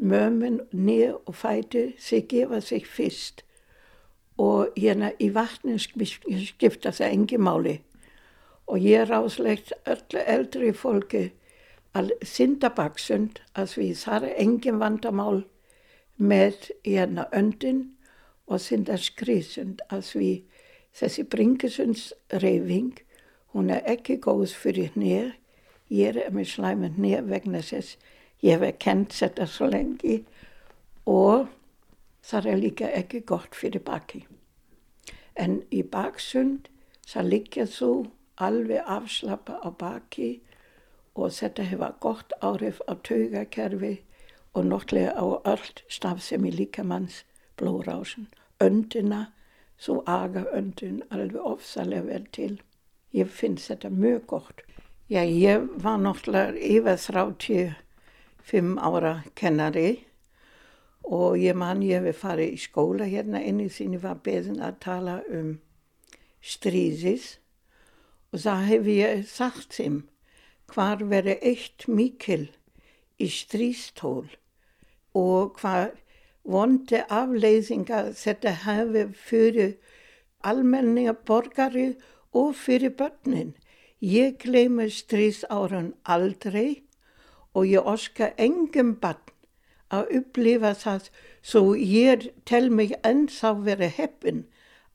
mömmen, 0.00 0.60
nýr 0.72 1.18
og 1.26 1.36
fæti, 1.36 1.94
þeir 1.98 2.26
gefa 2.30 2.60
sig 2.60 2.86
fyrst 2.86 3.44
og 4.40 4.72
hérna 4.78 5.12
í 5.20 5.28
vatnin 5.34 5.80
skipta 5.80 6.92
það 6.96 7.12
engi 7.12 7.38
máli 7.38 7.76
og 8.70 8.78
ég 8.86 9.02
er 9.04 9.12
áslegt 9.18 9.72
öllu 9.84 10.22
eldri 10.34 10.70
fólki 10.72 11.24
að 11.96 12.12
synda 12.22 12.70
baksund 12.72 13.40
að 13.58 13.74
við 13.80 13.96
þar 14.04 14.28
er 14.28 14.36
engin 14.44 14.78
vandamál 14.80 15.42
með 16.16 16.70
hérna 16.86 17.26
öndin 17.36 17.82
og 18.50 18.60
synda 18.60 18.98
skrísund 18.98 19.82
að 19.94 20.10
við 20.18 20.64
þessi 21.00 21.24
bringesundsreyfing 21.30 23.04
hún 23.54 23.70
er 23.70 23.86
ekki 23.94 24.18
góð 24.18 24.56
fyrir 24.58 24.96
nýr 24.98 25.36
ég 25.90 26.18
er 26.18 26.34
með 26.34 26.52
slæmið 26.54 26.98
nýr 26.98 27.24
vegna 27.30 27.62
þess 27.62 27.96
ég 28.42 28.58
hef 28.58 28.78
kent 28.82 29.14
þetta 29.14 29.46
svo 29.46 29.70
lengi 29.70 30.20
og 31.10 31.48
það 32.26 32.50
er 32.52 32.60
líka 32.60 32.90
ekki 32.94 33.22
gott 33.26 33.56
fyrir 33.56 33.82
baki. 33.84 34.24
En 35.36 35.62
í 35.72 35.82
baksund 35.82 36.68
það 37.08 37.30
liggja 37.34 37.66
þú 37.70 37.92
alveg 38.40 38.86
afslappa 38.86 39.58
á 39.60 39.68
baki 39.70 40.30
og 41.14 41.32
þetta 41.36 41.66
hefur 41.70 41.96
gott 42.00 42.34
áhrif 42.40 42.80
á 42.88 42.94
taugakerfi 43.06 43.94
og 44.54 44.66
náttúrulega 44.66 45.14
á 45.14 45.24
allt 45.52 45.82
stafsemi 45.88 46.50
líkamanns 46.50 47.24
blóðrásun. 47.58 48.28
Öndina, 48.60 49.32
svo 49.78 50.02
aga 50.06 50.44
öndin 50.52 51.00
alveg 51.10 51.36
ofsalega 51.36 52.06
vel 52.06 52.26
til. 52.32 52.58
Ég 53.16 53.30
finnst 53.32 53.70
þetta 53.70 53.90
mjög 53.90 54.26
gott. 54.26 54.60
Já, 55.10 55.24
ég 55.24 55.66
var 55.82 55.98
náttúrulega 55.98 56.54
yfir 56.54 57.00
þráttíu 57.02 57.70
fimm 58.46 58.78
ára 58.78 59.22
kennari 59.34 60.04
og 61.02 61.38
ég 61.38 61.56
man 61.56 61.82
ég 61.82 61.98
hefði 61.98 62.12
farið 62.20 62.54
í 62.54 62.60
skóla 62.60 63.08
hérna 63.10 63.40
inni 63.42 63.68
sín 63.72 63.96
ég 63.96 64.04
var 64.04 64.20
beðin 64.24 64.60
að 64.62 64.78
tala 64.84 65.16
um 65.34 65.56
stríðis 66.40 67.36
og 68.30 68.44
það 68.44 68.66
hefði 68.70 68.96
ég 69.00 69.24
sagt 69.28 69.76
þeim 69.78 69.98
hvar 70.70 71.02
veri 71.10 71.36
eitt 71.42 71.88
mikil 71.88 72.44
í 73.18 73.28
stríðstól 73.34 74.28
og 75.18 75.58
hvað 75.58 75.96
vondi 76.44 77.02
afleiðinga 77.08 78.04
þetta 78.16 78.52
hefði 78.64 79.06
fyrir 79.14 79.74
almenninga 80.46 81.14
borgari 81.26 81.96
og 82.32 82.54
fyrir 82.56 82.94
börnin. 82.96 83.54
Ég 84.00 84.38
gleymi 84.40 84.88
stríðsárun 84.88 85.92
aldrei 86.04 86.82
og 87.54 87.66
ég 87.66 87.84
oska 87.84 88.30
engum 88.38 88.94
bann 89.02 89.20
að 89.90 90.14
upplifa 90.20 90.72
það 90.78 91.10
svo 91.42 91.74
ég 91.74 92.30
tel 92.46 92.70
mig 92.70 92.94
ennþá 93.04 93.52
verið 93.66 93.96
heppin 93.98 94.44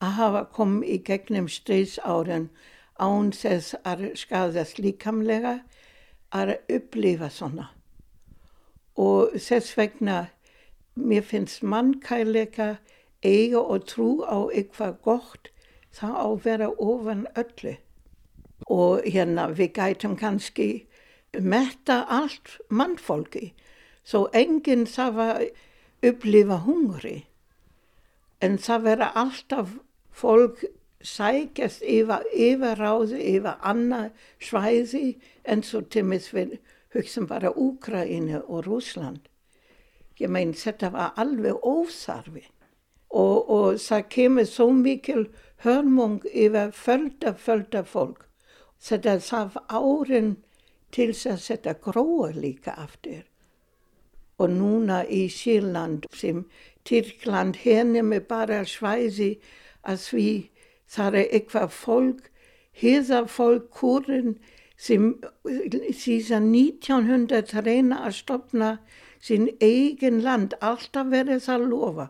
að 0.02 0.18
hafa 0.20 0.43
komið 0.56 0.93
í 0.96 0.98
gegnum 1.10 1.50
stríðsáren 1.52 2.50
án 3.00 3.32
þess 3.36 3.76
að 3.84 4.06
skadast 4.18 4.80
líkamlega 4.80 5.60
að 6.32 6.56
upplifa 6.78 7.30
svona. 7.30 7.70
Og 8.96 9.36
þess 9.36 9.76
vegna 9.78 10.30
mér 10.96 11.24
finnst 11.24 11.64
mannkærleika 11.64 12.76
eiga 13.24 13.60
og 13.60 13.88
trú 13.89 14.10
á 14.24 14.50
eitthvað 14.52 15.02
gott 15.04 15.52
það 15.96 16.16
á 16.16 16.28
vera 16.43 16.70
ofan 16.70 17.28
öllu 17.36 17.78
Og 18.66 19.04
hérna 19.06 19.50
við 19.54 19.74
gætum 19.76 20.16
kannski 20.18 20.88
metta 21.39 22.06
allt 22.10 22.58
mannfólki. 22.70 23.54
Så 24.04 24.28
enginn 24.34 24.86
það 24.88 25.12
var 25.16 25.43
upplifa 26.06 26.58
hungri. 26.66 27.26
En 28.41 28.58
það 28.58 28.88
vera 28.89 29.12
alltaf 29.16 29.76
fólk 30.12 30.64
sækjast 31.06 31.84
yfir, 31.84 32.26
yfir 32.34 32.80
ráði, 32.80 33.20
yfir 33.36 33.60
annað 33.62 34.12
svæði 34.39 35.18
en 35.43 35.64
svo 35.64 35.82
tímis 35.82 36.32
við 36.34 36.58
hugsaum 36.96 37.28
bara 37.28 37.52
Úkraínu 37.52 38.41
og 38.48 38.66
Rúsland. 38.66 39.28
Ég 40.20 40.32
mein, 40.32 40.53
þetta 40.55 40.91
var 40.93 41.13
alveg 41.20 41.59
óþarfi. 41.63 42.45
Og, 43.16 43.49
og 43.49 43.80
það 43.80 44.07
kemur 44.11 44.47
svo 44.49 44.70
mikil 44.76 45.28
hörmung 45.63 46.24
yfir 46.32 46.72
földa, 46.76 47.36
földa 47.36 47.84
fólk. 47.88 48.26
Þetta 48.80 49.20
þarf 49.24 49.57
árin 49.72 50.36
til 50.95 51.11
að 51.11 51.41
þetta 51.47 51.76
gróa 51.84 52.32
líka 52.36 52.76
aftur. 52.80 53.24
Og 54.39 54.51
núna 54.51 55.03
í 55.07 55.26
Sýrland 55.32 56.07
sem 56.16 56.43
Tyrkland 56.86 57.61
henni 57.63 58.03
með 58.03 58.28
bara 58.30 58.63
svæði 58.68 59.38
að 59.84 60.01
því 60.03 60.30
það 60.91 61.18
er 61.22 61.32
eitthvað 61.38 61.72
fólk, 61.76 62.28
hirðafólk, 62.76 63.70
kurinn 63.72 64.36
sem 64.78 65.13
síðan 65.95 66.51
1900 66.51 67.63
reyna 67.66 68.03
að 68.05 68.18
stopna 68.20 68.72
sin 69.26 69.49
egen 69.63 70.21
land, 70.26 70.53
alltaf 70.61 71.09
verið 71.09 71.41
það 71.47 71.67
lofa. 71.71 72.07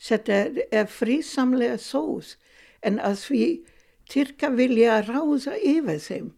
Þetta 0.00 0.38
er 0.72 0.90
frisamlega 0.90 1.76
sós, 1.80 2.34
en 2.82 2.98
að 3.00 3.20
því 3.26 3.46
Tyrka 4.10 4.50
vilja 4.52 5.00
ráða 5.06 5.56
yfir 5.56 6.00
þeim, 6.06 6.32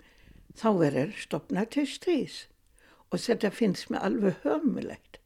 þá 0.54 0.68
verður 0.80 1.16
stopna 1.18 1.66
til 1.66 1.86
strís. 1.90 2.46
Og 3.10 3.22
þetta 3.22 3.50
finnst 3.54 3.90
mér 3.90 4.04
alveg 4.06 4.42
hörmulegt. 4.44 5.20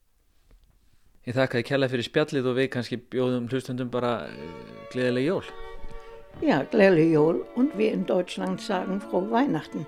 Ég 1.29 1.37
þakka 1.37 1.61
þið 1.61 1.67
kjærlega 1.69 1.93
fyrir 1.95 2.09
spjallið 2.09 2.49
og 2.51 2.57
við 2.57 2.69
kannski 2.75 2.99
bjóðum 3.13 3.49
hlustundum 3.53 3.93
bara 3.93 4.13
uh, 4.29 4.83
gleðileg 4.93 5.29
jól. 5.29 5.45
Ja, 6.41 6.63
gleðileg 6.73 7.13
jól 7.13 7.43
und 7.61 7.77
wir 7.77 7.93
in 7.93 8.07
Deutschland 8.09 8.61
sagen 8.65 9.03
frohe 9.05 9.29
Weihnachten. 9.33 9.85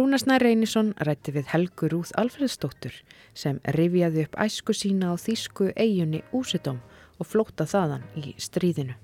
Rúnasnær 0.00 0.40
Reynisson 0.40 0.94
rætti 1.04 1.34
við 1.34 1.50
Helgu 1.52 1.90
Rúð 1.92 2.14
Alfredsdóttur 2.16 2.94
sem 3.36 3.58
rifjaði 3.76 4.22
upp 4.24 4.38
æsku 4.40 4.72
sína 4.72 5.10
á 5.12 5.14
þýsku 5.20 5.66
eigunni 5.74 6.22
Úsidóm 6.32 6.78
og 7.20 7.28
flótta 7.28 7.66
þaðan 7.68 8.06
í 8.16 8.32
stríðinu. 8.40 8.94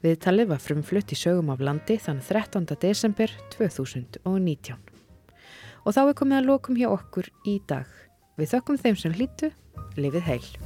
Viðtalið 0.00 0.48
var 0.54 0.62
frumflutt 0.64 1.12
í 1.12 1.18
sögum 1.20 1.52
af 1.52 1.60
landi 1.60 1.98
þann 2.00 2.22
13. 2.24 2.64
desember 2.80 3.34
2019. 3.58 4.80
Og 5.84 5.92
þá 5.92 6.00
er 6.06 6.16
komið 6.22 6.38
að 6.38 6.48
lokum 6.48 6.80
hjá 6.80 6.88
okkur 6.94 7.28
í 7.44 7.58
dag. 7.68 7.92
Við 8.40 8.54
þökkum 8.54 8.80
þeim 8.80 8.98
sem 9.02 9.18
hlýtu, 9.20 9.52
lifið 10.00 10.26
heil. 10.30 10.65